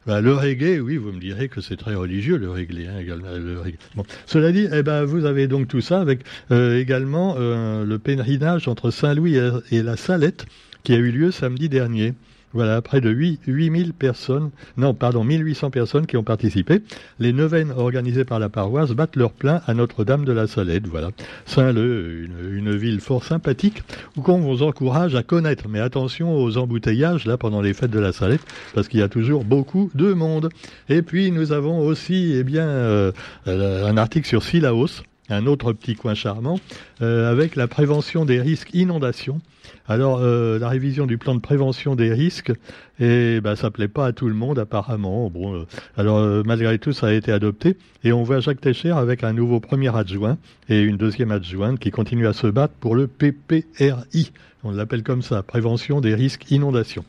Bah, 0.06 0.20
le 0.20 0.34
reggae, 0.34 0.78
oui, 0.80 0.96
vous 0.96 1.10
me 1.10 1.18
direz 1.18 1.48
que 1.48 1.60
c'est 1.60 1.76
très 1.76 1.94
religieux, 1.94 2.36
le 2.36 2.48
reggae. 2.50 2.86
Hein. 2.88 3.70
Bon. 3.96 4.04
Cela 4.26 4.52
dit, 4.52 4.68
eh 4.72 4.82
ben, 4.82 5.04
vous 5.04 5.24
avez 5.24 5.48
donc 5.48 5.66
tout 5.66 5.80
ça 5.80 6.00
avec 6.00 6.20
euh, 6.52 6.78
également 6.78 7.34
euh, 7.38 7.84
le 7.84 7.98
pèlerinage 7.98 8.68
entre 8.68 8.92
Saint-Louis 8.92 9.36
et 9.72 9.82
la 9.82 9.96
Salette 9.96 10.46
qui 10.84 10.92
a 10.92 10.96
eu 10.96 11.10
lieu 11.10 11.32
samedi 11.32 11.68
dernier. 11.68 12.14
Voilà, 12.56 12.80
près 12.80 13.02
de 13.02 13.10
8, 13.10 13.42
8000 13.46 13.92
personnes, 13.92 14.48
non, 14.78 14.94
pardon, 14.94 15.24
1800 15.24 15.68
personnes 15.68 16.06
qui 16.06 16.16
ont 16.16 16.22
participé. 16.22 16.80
Les 17.18 17.34
neuvaines 17.34 17.70
organisées 17.70 18.24
par 18.24 18.38
la 18.38 18.48
paroisse 18.48 18.92
battent 18.92 19.16
leur 19.16 19.32
plein 19.32 19.60
à 19.66 19.74
Notre-Dame 19.74 20.24
de 20.24 20.32
la 20.32 20.46
Salette. 20.46 20.86
Voilà. 20.86 21.10
Saint-Leu, 21.44 22.26
une, 22.54 22.74
ville 22.74 23.00
fort 23.00 23.24
sympathique 23.24 23.82
où 24.16 24.22
on 24.26 24.38
vous 24.38 24.62
encourage 24.62 25.14
à 25.14 25.22
connaître. 25.22 25.68
Mais 25.68 25.80
attention 25.80 26.34
aux 26.34 26.56
embouteillages, 26.56 27.26
là, 27.26 27.36
pendant 27.36 27.60
les 27.60 27.74
fêtes 27.74 27.90
de 27.90 28.00
la 28.00 28.14
Salette, 28.14 28.40
parce 28.74 28.88
qu'il 28.88 29.00
y 29.00 29.02
a 29.02 29.10
toujours 29.10 29.44
beaucoup 29.44 29.90
de 29.94 30.14
monde. 30.14 30.48
Et 30.88 31.02
puis, 31.02 31.30
nous 31.32 31.52
avons 31.52 31.80
aussi, 31.80 32.32
eh 32.38 32.42
bien, 32.42 32.66
euh, 32.66 33.12
un 33.46 33.98
article 33.98 34.26
sur 34.26 34.42
Silaos 34.42 35.02
un 35.28 35.46
autre 35.46 35.72
petit 35.72 35.94
coin 35.94 36.14
charmant, 36.14 36.60
euh, 37.02 37.30
avec 37.30 37.56
la 37.56 37.66
prévention 37.66 38.24
des 38.24 38.40
risques 38.40 38.72
inondations. 38.74 39.40
Alors, 39.88 40.20
euh, 40.20 40.58
la 40.58 40.68
révision 40.68 41.06
du 41.06 41.18
plan 41.18 41.34
de 41.34 41.40
prévention 41.40 41.96
des 41.96 42.12
risques, 42.12 42.52
et 43.00 43.40
ben, 43.40 43.56
ça 43.56 43.70
plaît 43.70 43.88
pas 43.88 44.06
à 44.06 44.12
tout 44.12 44.28
le 44.28 44.34
monde 44.34 44.58
apparemment. 44.58 45.30
Euh, 45.34 45.64
alors 45.96 46.44
malgré 46.44 46.78
tout, 46.78 46.92
ça 46.92 47.08
a 47.08 47.12
été 47.12 47.32
adopté, 47.32 47.76
et 48.04 48.12
on 48.12 48.22
voit 48.22 48.40
Jacques 48.40 48.60
Techer 48.60 48.92
avec 48.92 49.24
un 49.24 49.32
nouveau 49.32 49.60
premier 49.60 49.94
adjoint 49.94 50.38
et 50.68 50.80
une 50.80 50.96
deuxième 50.96 51.30
adjointe 51.30 51.78
qui 51.78 51.90
continue 51.90 52.26
à 52.26 52.32
se 52.32 52.46
battre 52.46 52.74
pour 52.74 52.94
le 52.94 53.06
PPRI. 53.06 54.32
On 54.64 54.70
l'appelle 54.70 55.02
comme 55.02 55.22
ça, 55.22 55.42
prévention 55.42 56.00
des 56.00 56.14
risques 56.14 56.50
inondations. 56.50 57.04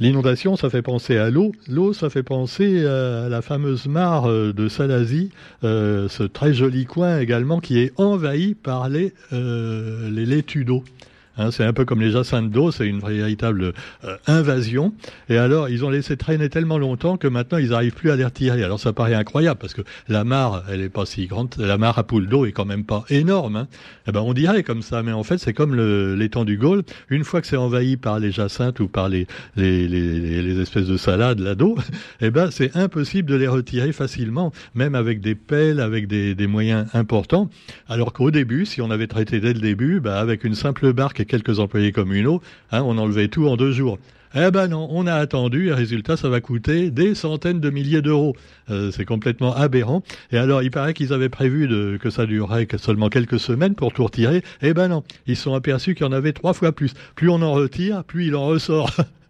L'inondation, 0.00 0.56
ça 0.56 0.70
fait 0.70 0.82
penser 0.82 1.16
à 1.18 1.30
l'eau. 1.30 1.52
L'eau, 1.68 1.92
ça 1.92 2.10
fait 2.10 2.24
penser 2.24 2.84
à 2.84 3.28
la 3.28 3.42
fameuse 3.42 3.86
mare 3.86 4.28
euh, 4.28 4.52
de 4.52 4.68
Salazie, 4.68 5.30
euh, 5.62 6.08
ce 6.08 6.24
très 6.24 6.52
joli 6.52 6.84
coin 6.84 7.20
également 7.20 7.60
qui 7.60 7.78
est 7.78 7.92
envahi 7.96 8.54
par 8.54 8.88
les, 8.88 9.14
euh, 9.32 10.42
d'eau. 10.64 10.82
Hein, 11.36 11.50
c'est 11.50 11.64
un 11.64 11.72
peu 11.72 11.84
comme 11.84 12.00
les 12.00 12.10
jacinthes 12.12 12.50
d'eau, 12.50 12.70
c'est 12.70 12.86
une 12.86 13.00
véritable 13.00 13.72
euh, 14.04 14.16
invasion. 14.26 14.94
Et 15.28 15.36
alors, 15.36 15.68
ils 15.68 15.84
ont 15.84 15.90
laissé 15.90 16.16
traîner 16.16 16.48
tellement 16.48 16.78
longtemps 16.78 17.16
que 17.16 17.26
maintenant, 17.26 17.58
ils 17.58 17.70
n'arrivent 17.70 17.94
plus 17.94 18.10
à 18.10 18.16
les 18.16 18.24
retirer. 18.24 18.62
Alors, 18.62 18.78
ça 18.78 18.92
paraît 18.92 19.14
incroyable 19.14 19.58
parce 19.60 19.74
que 19.74 19.82
la 20.08 20.22
mare, 20.22 20.62
elle 20.70 20.80
est 20.80 20.88
pas 20.88 21.06
si 21.06 21.26
grande. 21.26 21.54
La 21.58 21.76
mare 21.76 21.98
à 21.98 22.04
poule 22.04 22.28
d'eau 22.28 22.46
est 22.46 22.52
quand 22.52 22.64
même 22.64 22.84
pas 22.84 23.04
énorme. 23.10 23.56
Hein. 23.56 23.68
Eh 24.06 24.12
ben, 24.12 24.20
on 24.20 24.32
dirait 24.32 24.62
comme 24.62 24.82
ça, 24.82 25.02
mais 25.02 25.12
en 25.12 25.24
fait, 25.24 25.38
c'est 25.38 25.54
comme 25.54 25.74
l'étang 26.14 26.44
du 26.44 26.56
Gaulle. 26.56 26.82
Une 27.08 27.24
fois 27.24 27.40
que 27.40 27.46
c'est 27.46 27.56
envahi 27.56 27.96
par 27.96 28.20
les 28.20 28.30
jacinthes 28.30 28.78
ou 28.78 28.86
par 28.86 29.08
les, 29.08 29.26
les, 29.56 29.88
les, 29.88 30.42
les 30.42 30.60
espèces 30.60 30.86
de 30.86 30.96
salades 30.96 31.40
là 31.40 31.54
d'eau, 31.56 31.76
eh 32.20 32.30
ben, 32.30 32.50
c'est 32.52 32.76
impossible 32.76 33.28
de 33.28 33.36
les 33.36 33.48
retirer 33.48 33.92
facilement, 33.92 34.52
même 34.74 34.94
avec 34.94 35.20
des 35.20 35.34
pelles, 35.34 35.80
avec 35.80 36.06
des, 36.06 36.34
des 36.34 36.46
moyens 36.46 36.86
importants. 36.94 37.50
Alors 37.88 38.12
qu'au 38.12 38.30
début, 38.30 38.66
si 38.66 38.80
on 38.80 38.90
avait 38.90 39.08
traité 39.08 39.40
dès 39.40 39.52
le 39.52 39.60
début, 39.60 40.00
ben, 40.00 40.14
avec 40.14 40.44
une 40.44 40.54
simple 40.54 40.92
barque 40.92 41.23
quelques 41.24 41.58
employés 41.58 41.92
communaux, 41.92 42.40
hein, 42.72 42.82
on 42.84 42.98
enlevait 42.98 43.28
tout 43.28 43.48
en 43.48 43.56
deux 43.56 43.72
jours. 43.72 43.98
Eh 44.36 44.50
ben 44.50 44.66
non, 44.66 44.88
on 44.90 45.06
a 45.06 45.14
attendu 45.14 45.68
et 45.68 45.72
résultat, 45.72 46.16
ça 46.16 46.28
va 46.28 46.40
coûter 46.40 46.90
des 46.90 47.14
centaines 47.14 47.60
de 47.60 47.70
milliers 47.70 48.02
d'euros. 48.02 48.34
Euh, 48.68 48.90
c'est 48.90 49.04
complètement 49.04 49.54
aberrant. 49.54 50.02
Et 50.32 50.38
alors, 50.38 50.64
il 50.64 50.72
paraît 50.72 50.92
qu'ils 50.92 51.12
avaient 51.12 51.28
prévu 51.28 51.68
que 52.00 52.10
ça 52.10 52.26
durerait 52.26 52.66
seulement 52.76 53.10
quelques 53.10 53.38
semaines 53.38 53.76
pour 53.76 53.92
tout 53.92 54.02
retirer. 54.02 54.42
Eh 54.60 54.74
ben 54.74 54.88
non, 54.88 55.04
ils 55.28 55.36
sont 55.36 55.54
aperçus 55.54 55.94
qu'il 55.94 56.04
y 56.04 56.08
en 56.08 56.12
avait 56.12 56.32
trois 56.32 56.52
fois 56.52 56.72
plus. 56.72 56.94
Plus 57.14 57.28
on 57.28 57.42
en 57.42 57.52
retire, 57.52 58.02
plus 58.02 58.26
il 58.26 58.34
en 58.34 58.46
ressort. 58.46 58.90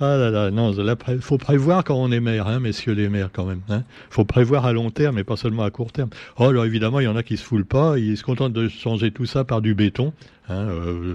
Ah 0.00 0.16
là 0.16 0.30
là, 0.30 0.50
non, 0.50 0.72
il 0.72 1.20
faut 1.20 1.38
prévoir 1.38 1.84
quand 1.84 1.94
on 1.94 2.10
est 2.10 2.18
maire, 2.18 2.48
hein, 2.48 2.58
messieurs 2.58 2.94
les 2.94 3.08
maires, 3.08 3.30
quand 3.32 3.44
même. 3.44 3.60
Il 3.68 3.74
hein. 3.74 3.84
faut 4.10 4.24
prévoir 4.24 4.66
à 4.66 4.72
long 4.72 4.90
terme 4.90 5.18
et 5.18 5.24
pas 5.24 5.36
seulement 5.36 5.62
à 5.62 5.70
court 5.70 5.92
terme. 5.92 6.10
Oh, 6.36 6.44
alors 6.44 6.64
évidemment, 6.64 6.98
il 6.98 7.04
y 7.04 7.08
en 7.08 7.14
a 7.14 7.22
qui 7.22 7.36
se 7.36 7.44
foulent 7.44 7.64
pas, 7.64 7.96
ils 7.96 8.16
se 8.16 8.24
contentent 8.24 8.52
de 8.52 8.68
changer 8.68 9.12
tout 9.12 9.26
ça 9.26 9.44
par 9.44 9.62
du 9.62 9.74
béton. 9.74 10.12
Hein, 10.48 10.66
euh, 10.68 11.14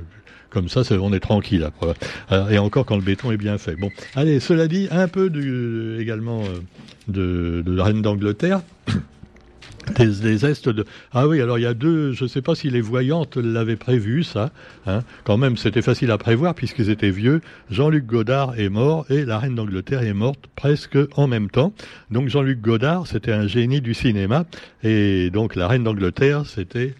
comme 0.49 0.69
ça, 0.69 0.81
on 0.99 1.11
est 1.11 1.19
tranquille 1.19 1.63
après. 1.63 1.93
Euh, 2.31 2.49
et 2.49 2.57
encore 2.57 2.85
quand 2.85 2.95
le 2.95 3.03
béton 3.03 3.31
est 3.31 3.37
bien 3.37 3.57
fait. 3.57 3.75
Bon, 3.75 3.91
allez, 4.15 4.39
cela 4.39 4.67
dit, 4.67 4.87
un 4.91 5.09
peu 5.09 5.29
du, 5.29 5.99
également 5.99 6.41
euh, 6.43 6.59
de, 7.09 7.61
de 7.61 7.75
la 7.75 7.83
reine 7.83 8.01
d'Angleterre. 8.01 8.61
Des, 9.97 10.73
de... 10.73 10.85
Ah 11.13 11.27
oui, 11.27 11.41
alors 11.41 11.57
il 11.57 11.63
y 11.63 11.65
a 11.67 11.73
deux, 11.73 12.13
je 12.13 12.23
ne 12.23 12.29
sais 12.29 12.41
pas 12.41 12.55
si 12.55 12.69
les 12.69 12.81
voyantes 12.81 13.37
l'avaient 13.37 13.75
prévu, 13.75 14.23
ça. 14.23 14.51
Hein. 14.85 15.01
Quand 15.23 15.37
même, 15.37 15.57
c'était 15.57 15.81
facile 15.81 16.11
à 16.11 16.17
prévoir 16.17 16.55
puisqu'ils 16.55 16.89
étaient 16.89 17.11
vieux. 17.11 17.41
Jean-Luc 17.69 18.05
Godard 18.05 18.59
est 18.59 18.69
mort 18.69 19.05
et 19.09 19.25
la 19.25 19.39
reine 19.39 19.55
d'Angleterre 19.55 20.03
est 20.03 20.13
morte 20.13 20.45
presque 20.55 20.97
en 21.15 21.27
même 21.27 21.49
temps. 21.49 21.73
Donc 22.11 22.29
Jean-Luc 22.29 22.61
Godard, 22.61 23.07
c'était 23.07 23.33
un 23.33 23.47
génie 23.47 23.81
du 23.81 23.93
cinéma. 23.93 24.45
Et 24.83 25.29
donc 25.31 25.55
la 25.55 25.67
reine 25.67 25.83
d'Angleterre, 25.83 26.45
c'était... 26.45 26.95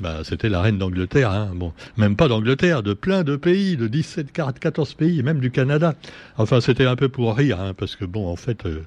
Bah, 0.00 0.20
c'était 0.24 0.48
la 0.48 0.62
reine 0.62 0.78
d'Angleterre, 0.78 1.30
hein. 1.30 1.52
même 1.98 2.16
pas 2.16 2.26
d'Angleterre, 2.26 2.82
de 2.82 2.94
plein 2.94 3.22
de 3.22 3.36
pays, 3.36 3.76
de 3.76 3.86
17, 3.86 4.32
14 4.32 4.94
pays, 4.94 5.22
même 5.22 5.40
du 5.40 5.50
Canada. 5.50 5.94
Enfin, 6.38 6.62
c'était 6.62 6.86
un 6.86 6.96
peu 6.96 7.10
pour 7.10 7.36
rire, 7.36 7.60
hein, 7.60 7.74
parce 7.76 7.96
que 7.96 8.06
bon, 8.06 8.26
en 8.26 8.36
fait, 8.36 8.64
euh, 8.64 8.80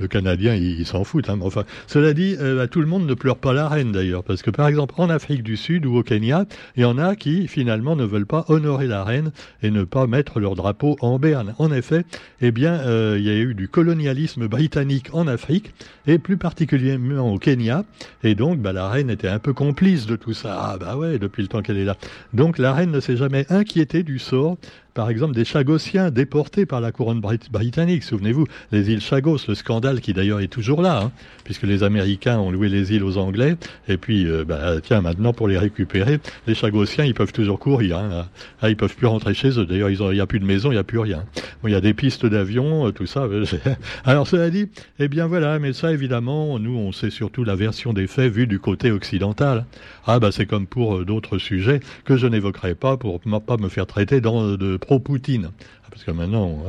le 0.00 0.08
Canadien, 0.08 0.54
il, 0.54 0.84
s'en 0.86 1.04
fout. 1.04 1.28
Hein. 1.28 1.38
Enfin, 1.42 1.64
cela 1.86 2.12
dit, 2.14 2.36
euh, 2.40 2.56
bah, 2.56 2.66
tout 2.66 2.80
le 2.80 2.86
monde 2.86 3.06
ne 3.06 3.14
pleure 3.14 3.36
pas 3.36 3.52
la 3.52 3.68
reine 3.68 3.92
d'ailleurs, 3.92 4.24
parce 4.24 4.42
que 4.42 4.50
par 4.50 4.66
exemple 4.66 4.94
en 4.98 5.10
Afrique 5.10 5.42
du 5.42 5.56
Sud 5.56 5.86
ou 5.86 5.96
au 5.96 6.02
Kenya, 6.02 6.46
il 6.76 6.82
y 6.82 6.84
en 6.84 6.98
a 6.98 7.14
qui 7.16 7.46
finalement 7.46 7.96
ne 7.96 8.04
veulent 8.04 8.26
pas 8.26 8.44
honorer 8.48 8.86
la 8.86 9.04
reine 9.04 9.30
et 9.62 9.70
ne 9.70 9.84
pas 9.84 10.06
mettre 10.06 10.40
leur 10.40 10.54
drapeau 10.54 10.96
en 11.00 11.18
berne. 11.18 11.54
En 11.58 11.70
effet, 11.70 12.04
eh 12.40 12.50
bien, 12.50 12.72
euh, 12.72 13.16
il 13.18 13.24
y 13.24 13.30
a 13.30 13.36
eu 13.36 13.54
du 13.54 13.68
colonialisme 13.68 14.48
britannique 14.48 15.08
en 15.12 15.26
Afrique 15.26 15.74
et 16.06 16.18
plus 16.18 16.36
particulièrement 16.36 17.32
au 17.32 17.38
Kenya, 17.38 17.84
et 18.24 18.34
donc 18.34 18.58
bah, 18.58 18.72
la 18.72 18.88
reine 18.88 19.10
était 19.10 19.28
un 19.28 19.38
peu 19.38 19.52
complice 19.52 20.06
de 20.06 20.16
tout 20.16 20.32
ça. 20.32 20.56
Ah 20.58 20.78
bah 20.78 20.96
ouais, 20.96 21.18
depuis 21.18 21.42
le 21.42 21.48
temps 21.48 21.62
qu'elle 21.62 21.78
est 21.78 21.84
là. 21.84 21.96
Donc 22.32 22.58
la 22.58 22.72
reine 22.72 22.90
ne 22.90 23.00
s'est 23.00 23.16
jamais 23.16 23.46
inquiétée 23.50 24.02
du 24.02 24.18
sort 24.18 24.56
par 24.94 25.10
exemple 25.10 25.34
des 25.34 25.44
Chagossiens 25.44 26.10
déportés 26.10 26.66
par 26.66 26.80
la 26.80 26.92
couronne 26.92 27.20
britannique. 27.20 28.02
Souvenez-vous, 28.02 28.46
les 28.72 28.90
îles 28.90 29.00
Chagos, 29.00 29.38
le 29.48 29.54
scandale 29.54 30.00
qui 30.00 30.12
d'ailleurs 30.12 30.40
est 30.40 30.48
toujours 30.48 30.82
là, 30.82 31.02
hein, 31.02 31.12
puisque 31.44 31.62
les 31.62 31.82
Américains 31.82 32.38
ont 32.38 32.50
loué 32.50 32.68
les 32.68 32.92
îles 32.92 33.04
aux 33.04 33.18
Anglais, 33.18 33.56
et 33.88 33.96
puis, 33.96 34.26
euh, 34.26 34.44
bah, 34.44 34.80
tiens, 34.82 35.00
maintenant 35.00 35.32
pour 35.32 35.48
les 35.48 35.58
récupérer, 35.58 36.20
les 36.46 36.54
Chagossiens, 36.54 37.04
ils 37.04 37.14
peuvent 37.14 37.32
toujours 37.32 37.58
courir. 37.58 37.98
Hein, 37.98 38.26
ah, 38.62 38.70
ils 38.70 38.76
peuvent 38.76 38.94
plus 38.94 39.06
rentrer 39.06 39.34
chez 39.34 39.58
eux. 39.58 39.66
D'ailleurs, 39.66 39.90
il 39.90 39.98
n'y 39.98 40.20
a 40.20 40.26
plus 40.26 40.40
de 40.40 40.44
maison, 40.44 40.70
il 40.70 40.74
n'y 40.74 40.80
a 40.80 40.84
plus 40.84 40.98
rien. 40.98 41.24
Bon, 41.62 41.68
il 41.68 41.72
y 41.72 41.76
a 41.76 41.80
des 41.80 41.94
pistes 41.94 42.26
d'avion, 42.26 42.86
euh, 42.86 42.92
tout 42.92 43.06
ça. 43.06 43.26
Alors, 44.04 44.26
cela 44.26 44.50
dit, 44.50 44.68
eh 44.98 45.08
bien 45.08 45.26
voilà, 45.26 45.58
mais 45.58 45.72
ça, 45.72 45.92
évidemment, 45.92 46.58
nous, 46.58 46.76
on 46.76 46.92
sait 46.92 47.10
surtout 47.10 47.44
la 47.44 47.54
version 47.54 47.92
des 47.92 48.06
faits 48.06 48.32
vue 48.32 48.46
du 48.46 48.58
côté 48.58 48.90
occidental. 48.90 49.66
Ah, 50.06 50.18
bah, 50.18 50.30
c'est 50.32 50.46
comme 50.46 50.66
pour 50.66 50.96
euh, 50.96 51.04
d'autres 51.04 51.38
sujets 51.38 51.80
que 52.04 52.16
je 52.16 52.26
n'évoquerai 52.26 52.74
pas 52.74 52.96
pour 52.96 53.20
ne 53.24 53.38
pas 53.38 53.56
me 53.56 53.68
faire 53.68 53.86
traiter 53.86 54.20
dans, 54.20 54.56
de 54.56 54.76
pro-Poutine. 54.80 55.52
Parce 55.90 56.04
que 56.04 56.10
maintenant. 56.10 56.62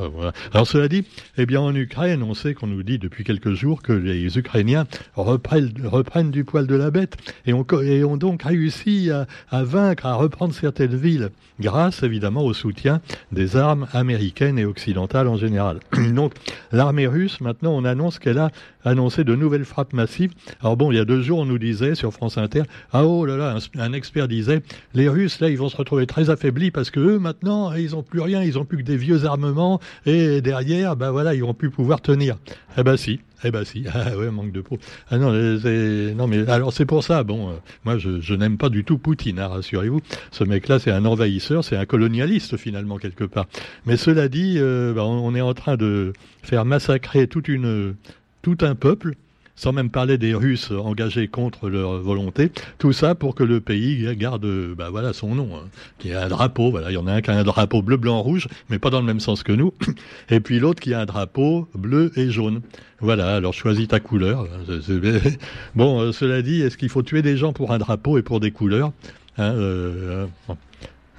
Alors 0.54 0.68
cela 0.68 0.88
dit, 0.88 1.04
eh 1.38 1.46
bien 1.46 1.62
en 1.62 1.74
Ukraine, 1.76 2.24
on 2.24 2.34
sait 2.34 2.54
qu'on 2.54 2.68
nous 2.68 2.84
dit 2.84 2.98
depuis 2.98 3.24
quelques 3.24 3.54
jours 3.54 3.82
que 3.82 3.94
les 3.94 4.38
Ukrainiens 4.38 4.86
reprennent, 5.16 6.32
du 6.32 6.44
poil 6.44 6.68
de 6.68 6.76
la 6.76 6.92
bête 6.92 7.18
et 7.46 7.54
ont, 7.54 8.18
donc 8.18 8.44
réussi 8.44 9.10
à, 9.12 9.64
vaincre, 9.64 10.06
à 10.06 10.16
reprendre 10.16 10.54
certaines 10.54 10.96
villes, 10.96 11.30
grâce 11.60 12.04
évidemment 12.04 12.44
au 12.44 12.54
soutien 12.54 13.02
des 13.32 13.56
armes 13.58 13.88
américaines 13.94 14.60
et 14.60 14.66
occidentales 14.66 15.28
en 15.28 15.38
général. 15.38 15.80
donc 16.14 16.34
l'armée 16.72 17.08
russe, 17.08 17.42
maintenant, 17.42 17.74
on 17.74 17.86
annonce 17.86 18.20
qu'elle 18.20 18.40
a 18.40 18.52
annoncé 18.84 19.24
de 19.24 19.36
nouvelles 19.36 19.66
frappes 19.66 19.94
massives. 19.94 20.32
Alors 20.62 20.78
bon, 20.78 20.92
il 20.92 20.98
y 20.98 21.00
a 21.00 21.06
deux 21.06 21.22
jours, 21.22 21.40
on 21.40 21.46
nous 21.46 21.60
disait 21.60 21.96
sur 21.96 22.12
France 22.12 22.38
Inter, 22.38 22.64
ah 22.92 23.06
oh 23.06 23.26
là 23.26 23.38
là, 23.38 23.58
un, 23.78 23.94
expert 23.94 24.28
disait, 24.28 24.62
les 24.94 25.08
Russes 25.08 25.40
là, 25.40 25.50
ils 25.50 25.58
vont 25.58 25.70
se 25.70 25.78
retrouver 25.78 26.08
très 26.08 26.30
affaiblis 26.30 26.72
parce 26.72 26.92
que 26.92 27.00
eux 27.00 27.20
maintenant, 27.20 27.74
ils 27.74 27.96
ont 27.96 28.04
plus 28.04 28.22
rien, 28.22 28.44
ils 28.44 28.58
ont 28.58 28.66
plus 28.66 28.78
que 28.78 28.84
des 28.84 28.98
vieux 28.98 29.11
armements 29.26 29.80
et 30.06 30.42
derrière, 30.42 30.96
ben 30.96 31.12
voilà, 31.12 31.34
ils 31.34 31.44
vont 31.44 31.54
plus 31.54 31.70
pouvoir 31.70 32.02
tenir. 32.02 32.38
Eh 32.78 32.84
ben 32.84 32.98
si. 32.98 33.20
Eh 33.44 33.52
ben 33.52 33.64
si, 33.66 33.86
ah 33.94 34.16
ouais, 34.18 34.30
manque 34.30 34.52
de 34.52 34.62
peau. 34.62 34.78
Ah 35.10 35.18
non, 35.18 35.32
non 35.32 36.28
mais 36.28 36.48
alors 36.50 36.74
c'est 36.74 36.86
pour 36.86 37.04
ça. 37.04 37.24
Bon, 37.24 37.50
euh, 37.50 37.54
moi 37.86 37.98
je, 37.98 38.22
je 38.22 38.34
n'aime 38.36 38.58
pas 38.58 38.70
du 38.70 38.84
tout 38.84 38.98
Poutine, 38.98 39.40
hein, 39.40 39.48
rassurez-vous. 39.48 40.02
Ce 40.32 40.44
mec-là, 40.44 40.80
c'est 40.80 40.92
un 40.92 41.06
envahisseur, 41.06 41.64
c'est 41.64 41.76
un 41.76 41.86
colonialiste 41.86 42.58
finalement 42.58 42.98
quelque 42.98 43.24
part. 43.24 43.48
Mais 43.86 43.98
cela 43.98 44.28
dit, 44.28 44.56
euh, 44.58 44.94
ben, 44.94 45.04
on 45.04 45.34
est 45.36 45.42
en 45.42 45.54
train 45.54 45.76
de 45.76 46.14
faire 46.44 46.66
massacrer 46.66 47.28
toute 47.28 47.48
une 47.48 47.96
tout 48.42 48.58
un 48.62 48.76
peuple, 48.76 49.16
sans 49.56 49.72
même 49.72 49.90
parler 49.90 50.18
des 50.18 50.34
Russes 50.34 50.72
engagés 50.72 51.28
contre 51.28 51.70
leur 51.70 52.00
volonté, 52.00 52.52
tout 52.78 52.94
ça 52.94 53.16
pour 53.16 53.36
que 53.36 53.44
le 53.44 53.62
pays 53.62 54.08
garde 54.16 54.46
bah 54.76 54.90
voilà, 54.90 55.14
son 55.14 55.36
nom, 55.36 55.50
hein, 55.56 55.68
qui 56.00 56.14
a 56.14 56.26
un 56.26 56.28
drapeau, 56.28 56.72
voilà, 56.72 56.92
il 56.92 56.94
y 56.94 56.98
en 56.98 57.08
a 57.08 57.14
un 57.14 57.22
qui 57.22 57.32
a 57.32 57.38
un 57.38 57.44
drapeau 57.44 57.82
bleu, 57.82 57.98
blanc, 57.98 58.22
rouge, 58.22 58.48
mais 58.70 58.80
pas 58.80 58.90
dans 58.90 59.00
le 59.00 59.06
même 59.06 59.20
sens 59.20 59.44
que 59.44 59.52
nous, 59.52 59.74
et 60.30 60.40
puis 60.40 60.60
l'autre 60.60 60.80
qui 60.80 60.94
a 60.94 61.02
un 61.02 61.06
drapeau 61.06 61.68
bleu 61.76 62.12
et 62.16 62.30
jaune. 62.30 62.62
Voilà, 63.00 63.36
alors 63.36 63.54
choisis 63.54 63.88
ta 63.88 64.00
couleur. 64.00 64.48
Bon, 65.76 66.02
euh, 66.02 66.12
cela 66.12 66.42
dit, 66.42 66.62
est-ce 66.62 66.78
qu'il 66.78 66.90
faut 66.90 67.02
tuer 67.02 67.22
des 67.22 67.38
gens 67.38 67.54
pour 67.54 67.72
un 67.72 67.80
drapeau 67.80 68.18
et 68.18 68.22
pour 68.22 68.40
des 68.40 68.52
couleurs? 68.52 68.92
Hein, 69.38 69.54
euh, 69.56 70.28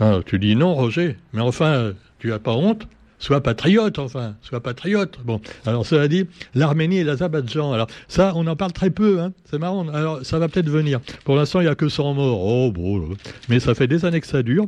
hein, 0.01 0.21
Tu 0.27 0.39
dis 0.39 0.55
non, 0.55 0.75
Roger, 0.75 1.17
mais 1.33 1.41
enfin, 1.41 1.93
tu 2.19 2.33
as 2.33 2.39
pas 2.39 2.53
honte? 2.53 2.87
Sois 3.23 3.41
patriote, 3.41 4.01
enfin, 4.01 4.35
sois 4.43 4.61
patriote. 4.61 5.21
Bon, 5.25 5.41
alors 5.65 5.87
cela 5.87 6.09
dit, 6.09 6.27
l'Arménie 6.57 6.99
et 6.99 7.05
l'Azerbaïdjan. 7.05 7.73
Alors 7.73 7.87
ça, 8.09 8.33
on 8.35 8.45
en 8.49 8.57
parle 8.57 8.73
très 8.73 8.91
peu, 8.91 9.21
hein. 9.21 9.33
C'est 9.49 9.61
marrant. 9.61 9.87
Alors 9.91 10.27
ça 10.27 10.41
va 10.41 10.49
peut-être 10.49 10.69
venir. 10.69 10.99
Pour 11.25 11.37
l'instant, 11.37 11.61
il 11.61 11.65
n'y 11.65 11.71
a 11.71 11.77
que 11.77 11.89
100 11.89 12.15
morts. 12.15 12.45
Oh 12.45 12.73
bon, 12.73 13.11
mais 13.49 13.61
ça 13.61 13.77
fait 13.77 13.87
des 13.87 14.05
années 14.05 14.21
que 14.21 14.27
ça 14.27 14.43
dure. 14.43 14.67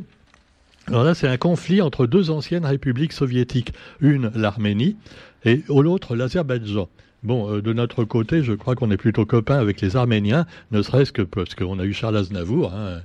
Alors 0.87 1.03
là, 1.03 1.13
c'est 1.15 1.27
un 1.27 1.35
conflit 1.35 1.81
entre 1.81 2.07
deux 2.07 2.31
anciennes 2.31 2.65
républiques 2.65 3.11
soviétiques. 3.11 3.73
Une, 3.99 4.31
l'Arménie, 4.33 4.95
et 5.43 5.61
l'autre, 5.67 6.15
l'Azerbaïdjan. 6.15 6.87
Bon, 7.23 7.55
euh, 7.55 7.61
de 7.61 7.73
notre 7.73 8.05
côté, 8.05 8.41
je 8.41 8.53
crois 8.53 8.75
qu'on 8.75 8.89
est 8.89 8.97
plutôt 8.97 9.25
copains 9.25 9.59
avec 9.59 9.81
les 9.81 9.97
Arméniens, 9.97 10.45
ne 10.71 10.81
serait-ce 10.81 11.11
que 11.11 11.23
parce 11.23 11.55
qu'on 11.55 11.77
a 11.79 11.83
eu 11.83 11.91
Charles 11.91 12.15
Aznavour, 12.15 12.73
hein, 12.73 13.01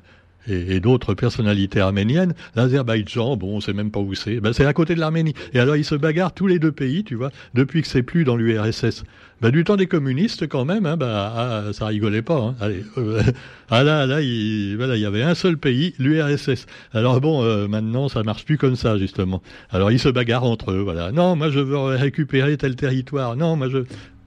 et, 0.49 0.81
d'autres 0.81 1.15
personnalités 1.15 1.81
arméniennes. 1.81 2.35
L'Azerbaïdjan, 2.55 3.37
bon, 3.37 3.57
on 3.57 3.61
sait 3.61 3.73
même 3.73 3.91
pas 3.91 4.01
où 4.01 4.15
c'est. 4.15 4.41
Ben, 4.41 4.53
c'est 4.53 4.65
à 4.65 4.73
côté 4.73 4.95
de 4.95 5.01
l'Arménie. 5.01 5.35
Et 5.53 5.61
alors, 5.61 5.77
ils 5.77 5.85
se 5.85 5.95
bagarrent 5.95 6.33
tous 6.33 6.47
les 6.47 6.59
deux 6.59 6.73
pays, 6.73 7.05
tu 7.05 7.15
vois, 7.15 7.31
depuis 7.55 7.83
que 7.83 7.89
c'est 7.89 8.03
plus 8.03 8.25
dans 8.25 8.37
l'URSS. 8.37 9.05
Ben, 9.41 9.51
du 9.51 9.65
temps 9.65 9.77
des 9.77 9.87
communistes, 9.87 10.47
quand 10.49 10.67
même, 10.67 10.85
hein, 10.85 10.97
ben, 10.97 11.09
ah, 11.09 11.65
ça 11.73 11.87
rigolait 11.87 12.23
pas. 12.23 12.39
Hein. 12.39 12.55
Allez, 12.61 12.85
euh, 12.99 13.23
ah 13.71 13.83
là, 13.83 14.07
là, 14.07 14.21
il, 14.21 14.77
voilà, 14.77 14.97
il 14.97 15.01
y 15.01 15.07
avait 15.07 15.23
un 15.23 15.35
seul 15.35 15.57
pays, 15.57 15.95
l'URSS. 15.99 16.67
Alors 16.93 17.21
bon, 17.21 17.43
euh, 17.43 17.67
maintenant, 17.67 18.09
ça 18.09 18.23
marche 18.23 18.45
plus 18.45 18.59
comme 18.59 18.77
ça, 18.77 18.99
justement. 18.99 19.43
Alors, 19.71 19.91
ils 19.91 19.99
se 19.99 20.11
bagarrent 20.11 20.45
entre 20.45 20.73
eux, 20.73 20.81
voilà. 20.81 21.11
Non, 21.11 21.37
moi, 21.37 21.49
je 21.51 21.61
veux 21.61 21.79
récupérer 21.79 22.57
tel 22.57 22.77
territoire. 22.77 23.37
Non, 23.37 23.57
moi, 23.57 23.69
je... 23.69 23.79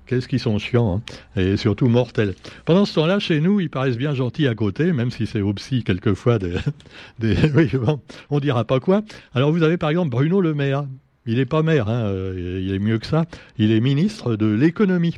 Qu'est-ce 0.05 0.27
qu'ils 0.27 0.39
sont 0.39 0.59
chiants, 0.59 1.01
hein 1.35 1.41
et 1.41 1.57
surtout 1.57 1.87
mortels. 1.87 2.35
Pendant 2.65 2.85
ce 2.85 2.95
temps-là, 2.95 3.19
chez 3.19 3.39
nous, 3.39 3.59
ils 3.59 3.69
paraissent 3.69 3.97
bien 3.97 4.13
gentils 4.13 4.47
à 4.47 4.55
côté, 4.55 4.91
même 4.91 5.11
si 5.11 5.25
c'est 5.27 5.41
aussi 5.41 5.83
quelquefois 5.83 6.39
des... 6.39 6.55
oui, 7.55 7.69
bon, 7.73 7.99
on 8.29 8.39
dira 8.39 8.65
pas 8.65 8.79
quoi. 8.79 9.01
Alors 9.33 9.51
vous 9.51 9.63
avez 9.63 9.77
par 9.77 9.89
exemple 9.89 10.09
Bruno 10.09 10.41
Le 10.41 10.53
Maire. 10.53 10.85
Il 11.25 11.37
n'est 11.37 11.45
pas 11.45 11.63
maire, 11.63 11.87
hein, 11.87 12.03
euh, 12.03 12.59
il 12.61 12.73
est 12.73 12.79
mieux 12.79 12.99
que 12.99 13.07
ça. 13.07 13.25
Il 13.57 13.71
est 13.71 13.79
ministre 13.79 14.35
de 14.35 14.47
l'économie. 14.47 15.15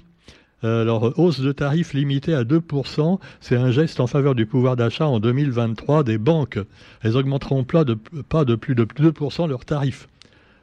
Alors, 0.61 1.13
hausse 1.19 1.41
de 1.41 1.51
tarifs 1.51 1.93
limitée 1.93 2.33
à 2.33 2.43
2%, 2.43 3.19
c'est 3.39 3.55
un 3.55 3.69
geste 3.69 3.99
en 3.99 4.07
faveur 4.07 4.33
du 4.33 4.47
pouvoir 4.47 4.75
d'achat 4.75 5.05
en 5.05 5.19
2023 5.19 6.03
des 6.03 6.17
banques. 6.17 6.57
Elles 7.03 7.17
augmenteront 7.17 7.63
pas 7.63 7.83
de, 7.83 7.93
pas 7.93 8.45
de 8.45 8.55
plus 8.55 8.73
de 8.73 8.83
2% 8.85 9.47
leurs 9.47 9.65
tarifs. 9.65 10.07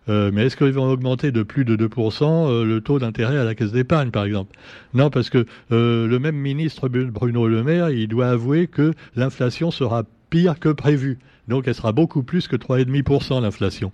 Euh, 0.09 0.31
mais 0.33 0.47
est-ce 0.47 0.57
qu'ils 0.57 0.73
vont 0.73 0.91
augmenter 0.91 1.31
de 1.31 1.43
plus 1.43 1.65
de 1.65 1.77
2% 1.77 2.25
euh, 2.25 2.65
le 2.65 2.81
taux 2.81 2.99
d'intérêt 2.99 3.39
à 3.39 3.45
la 3.45 3.55
caisse 3.55 3.73
d'épargne, 3.73 4.11
par 4.11 4.25
exemple? 4.25 4.57
Non, 4.95 5.11
parce 5.11 5.31
que 5.31 5.47
euh, 5.71 6.07
le 6.07 6.19
même 6.19 6.37
ministre 6.37 6.89
Bruno 6.89 7.47
Le 7.47 7.63
Maire, 7.63 7.91
il 7.91 8.09
doit 8.09 8.29
avouer 8.29 8.67
que 8.67 8.95
l'inflation 9.15 9.71
sera 9.71 10.05
pire 10.31 10.59
que 10.59 10.71
prévu. 10.71 11.19
Donc 11.49 11.69
elle 11.69 11.75
sera 11.75 11.93
beaucoup 11.93 12.23
plus 12.23 12.49
que 12.49 12.57
3,5% 12.57 13.43
l'inflation. 13.43 13.93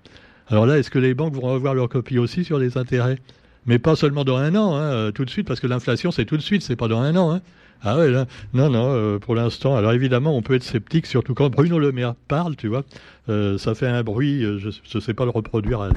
Alors 0.48 0.66
là, 0.66 0.78
est-ce 0.78 0.90
que 0.90 0.98
les 0.98 1.14
banques 1.14 1.34
vont 1.34 1.42
revoir 1.42 1.74
leur 1.74 1.88
copie 1.88 2.18
aussi 2.18 2.44
sur 2.44 2.58
les 2.58 2.78
intérêts? 2.78 3.18
Mais 3.66 3.78
pas 3.78 3.96
seulement 3.96 4.24
dans 4.24 4.36
un 4.36 4.54
an, 4.54 4.76
hein, 4.76 5.12
tout 5.12 5.26
de 5.26 5.30
suite, 5.30 5.46
parce 5.46 5.60
que 5.60 5.66
l'inflation, 5.66 6.10
c'est 6.10 6.24
tout 6.24 6.38
de 6.38 6.42
suite, 6.42 6.62
c'est 6.62 6.76
pas 6.76 6.88
dans 6.88 7.00
un 7.00 7.14
an. 7.16 7.32
Hein. 7.32 7.42
Ah 7.82 7.96
ouais, 7.96 8.10
non, 8.10 8.70
non, 8.70 8.92
euh, 8.92 9.18
pour 9.18 9.34
l'instant. 9.34 9.76
Alors 9.76 9.92
évidemment, 9.92 10.36
on 10.36 10.42
peut 10.42 10.54
être 10.54 10.64
sceptique, 10.64 11.06
surtout 11.06 11.34
quand 11.34 11.48
Bruno 11.48 11.78
Le 11.78 11.92
Maire 11.92 12.14
parle, 12.26 12.56
tu 12.56 12.66
vois. 12.68 12.82
Euh, 13.28 13.56
ça 13.56 13.74
fait 13.74 13.86
un 13.86 14.02
bruit, 14.02 14.42
euh, 14.44 14.58
je 14.58 14.68
ne 14.68 15.00
sais 15.00 15.14
pas 15.14 15.24
le 15.24 15.30
reproduire. 15.30 15.88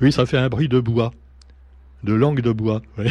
Oui, 0.00 0.10
ça 0.10 0.24
fait 0.24 0.38
un 0.38 0.48
bruit 0.48 0.68
de 0.68 0.80
bois. 0.80 1.12
De 2.04 2.12
langue 2.12 2.40
de 2.40 2.52
bois. 2.52 2.82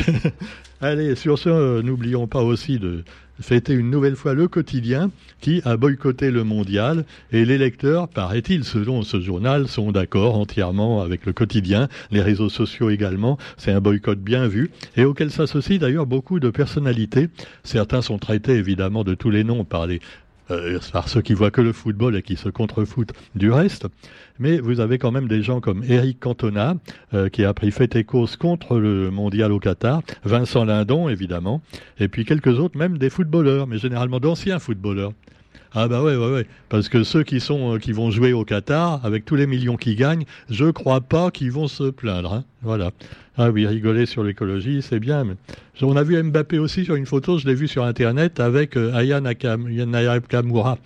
Allez, 0.82 1.16
sur 1.16 1.38
ce, 1.38 1.82
n'oublions 1.82 2.28
pas 2.28 2.42
aussi 2.42 2.80
de 2.80 3.04
fêter 3.42 3.74
une 3.74 3.90
nouvelle 3.90 4.16
fois 4.16 4.34
le 4.34 4.48
quotidien 4.48 5.12
qui 5.40 5.62
a 5.66 5.76
boycotté 5.78 6.32
le 6.32 6.44
mondial 6.44 7.06
et 7.32 7.44
les 7.46 7.58
lecteurs, 7.58 8.08
paraît-il, 8.08 8.64
selon 8.64 9.02
ce 9.02 9.20
journal, 9.20 9.68
sont 9.68 9.92
d'accord 9.92 10.38
entièrement 10.38 11.02
avec 11.02 11.26
le 11.26 11.34
quotidien, 11.34 11.88
les 12.12 12.22
réseaux 12.22 12.50
sociaux 12.50 12.90
également. 12.90 13.38
C'est 13.58 13.72
un 13.72 13.82
boycott 13.82 14.20
bien 14.20 14.48
vu 14.48 14.72
et 14.96 15.06
auquel 15.06 15.32
s'associent 15.32 15.80
d'ailleurs 15.80 16.06
beaucoup 16.06 16.40
de 16.40 16.50
personnalités. 16.50 17.30
Certains 17.64 18.02
sont 18.02 18.20
traités 18.20 18.54
évidemment 18.54 19.04
de 19.04 19.16
tous 19.16 19.30
les 19.30 19.44
noms 19.44 19.66
par 19.66 19.88
les 19.88 20.02
euh, 20.50 20.80
par 20.92 21.10
ceux 21.10 21.22
qui 21.22 21.34
voient 21.34 21.52
que 21.52 21.62
le 21.62 21.74
football 21.74 22.16
et 22.16 22.22
qui 22.22 22.36
se 22.36 22.50
contrefoutent 22.50 23.14
du 23.36 23.52
reste. 23.52 23.88
Mais 24.40 24.60
vous 24.60 24.80
avez 24.80 24.98
quand 24.98 25.12
même 25.12 25.28
des 25.28 25.44
gens 25.44 25.62
comme 25.62 25.84
Eric 25.88 26.20
Cantona, 26.20 26.76
euh, 27.14 27.30
qui 27.30 27.46
a 27.46 27.54
pris 27.54 27.72
fait 27.72 27.96
et 27.96 28.04
cause 28.04 28.36
contre 28.38 28.78
le 28.78 29.12
mondial 29.12 29.52
au 29.52 29.60
Qatar, 29.60 30.02
Vincent 30.24 30.66
Lindon, 30.66 31.10
évidemment, 31.10 31.62
et 32.00 32.08
puis 32.08 32.26
quelques 32.26 32.60
autres, 32.60 32.78
même 32.78 32.98
des 32.98 33.10
footballeurs, 33.10 33.68
mais 33.68 33.78
généralement 33.78 34.20
d'anciens 34.20 34.60
footballeurs. 34.60 35.14
Ah 35.74 35.88
bah 35.88 36.04
ouais, 36.04 36.18
ouais, 36.18 36.32
ouais. 36.32 36.48
Parce 36.68 36.90
que 36.90 37.04
ceux 37.04 37.24
qui 37.24 37.40
sont 37.40 37.76
euh, 37.76 37.80
qui 37.80 37.94
vont 37.94 38.12
jouer 38.12 38.34
au 38.34 38.44
Qatar, 38.44 39.00
avec 39.06 39.24
tous 39.24 39.36
les 39.36 39.48
millions 39.48 39.78
qu'ils 39.78 39.96
gagnent, 39.96 40.26
je 40.50 40.66
crois 40.66 41.00
pas 41.00 41.32
qu'ils 41.32 41.52
vont 41.52 41.70
se 41.70 41.90
plaindre. 41.90 42.34
Hein. 42.34 42.44
Voilà. 42.62 42.92
Ah 43.38 43.52
oui, 43.52 43.66
rigoler 43.66 44.06
sur 44.06 44.24
l'écologie, 44.24 44.82
c'est 44.82 45.00
bien. 45.00 45.24
Mais... 45.24 45.36
On 45.82 45.96
a 45.96 46.04
vu 46.04 46.22
Mbappé 46.22 46.60
aussi 46.60 46.84
sur 46.84 46.96
une 46.96 47.06
photo, 47.06 47.38
je 47.38 47.48
l'ai 47.48 47.56
vu 47.56 47.70
sur 47.70 47.86
Internet, 47.86 48.42
avec 48.42 48.76
euh, 48.76 48.94
Aya 48.94 49.22
Nakamura. 49.22 50.78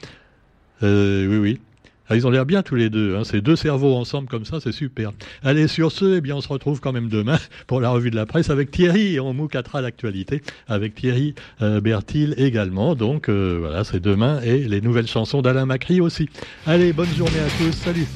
Euh, 0.84 1.28
oui, 1.28 1.38
oui. 1.38 1.60
Ah, 2.10 2.16
ils 2.16 2.28
ont 2.28 2.30
l'air 2.30 2.46
bien 2.46 2.62
tous 2.62 2.76
les 2.76 2.90
deux. 2.90 3.16
Hein. 3.16 3.24
Ces 3.24 3.42
deux 3.42 3.56
cerveaux 3.56 3.96
ensemble 3.96 4.28
comme 4.28 4.46
ça, 4.46 4.60
c'est 4.60 4.72
super. 4.72 5.12
Allez, 5.44 5.68
sur 5.68 5.92
ce, 5.92 6.18
eh 6.18 6.22
bien, 6.22 6.36
on 6.36 6.42
se 6.42 6.48
retrouve 6.48 6.80
quand 6.80 6.94
même 6.94 7.10
demain 7.10 7.40
pour 7.68 7.82
la 7.82 7.90
revue 7.90 8.12
de 8.12 8.16
la 8.16 8.26
presse 8.26 8.50
avec 8.50 8.72
Thierry 8.72 9.16
et 9.16 9.20
on 9.20 9.34
moucatera 9.34 9.82
l'actualité 9.82 10.42
avec 10.68 10.96
Thierry 10.96 11.34
euh, 11.62 11.82
Bertil 11.82 12.36
également. 12.38 12.96
Donc 12.96 13.30
euh, 13.30 13.58
voilà, 13.60 13.84
c'est 13.84 14.00
demain 14.00 14.42
et 14.42 14.60
les 14.60 14.82
nouvelles 14.82 15.08
chansons 15.08 15.42
d'Alain 15.42 15.66
Macri 15.66 16.02
aussi. 16.02 16.30
Allez, 16.68 16.94
bonne 16.94 17.14
journée 17.16 17.40
à 17.40 17.50
tous. 17.58 17.74
Salut. 17.74 18.08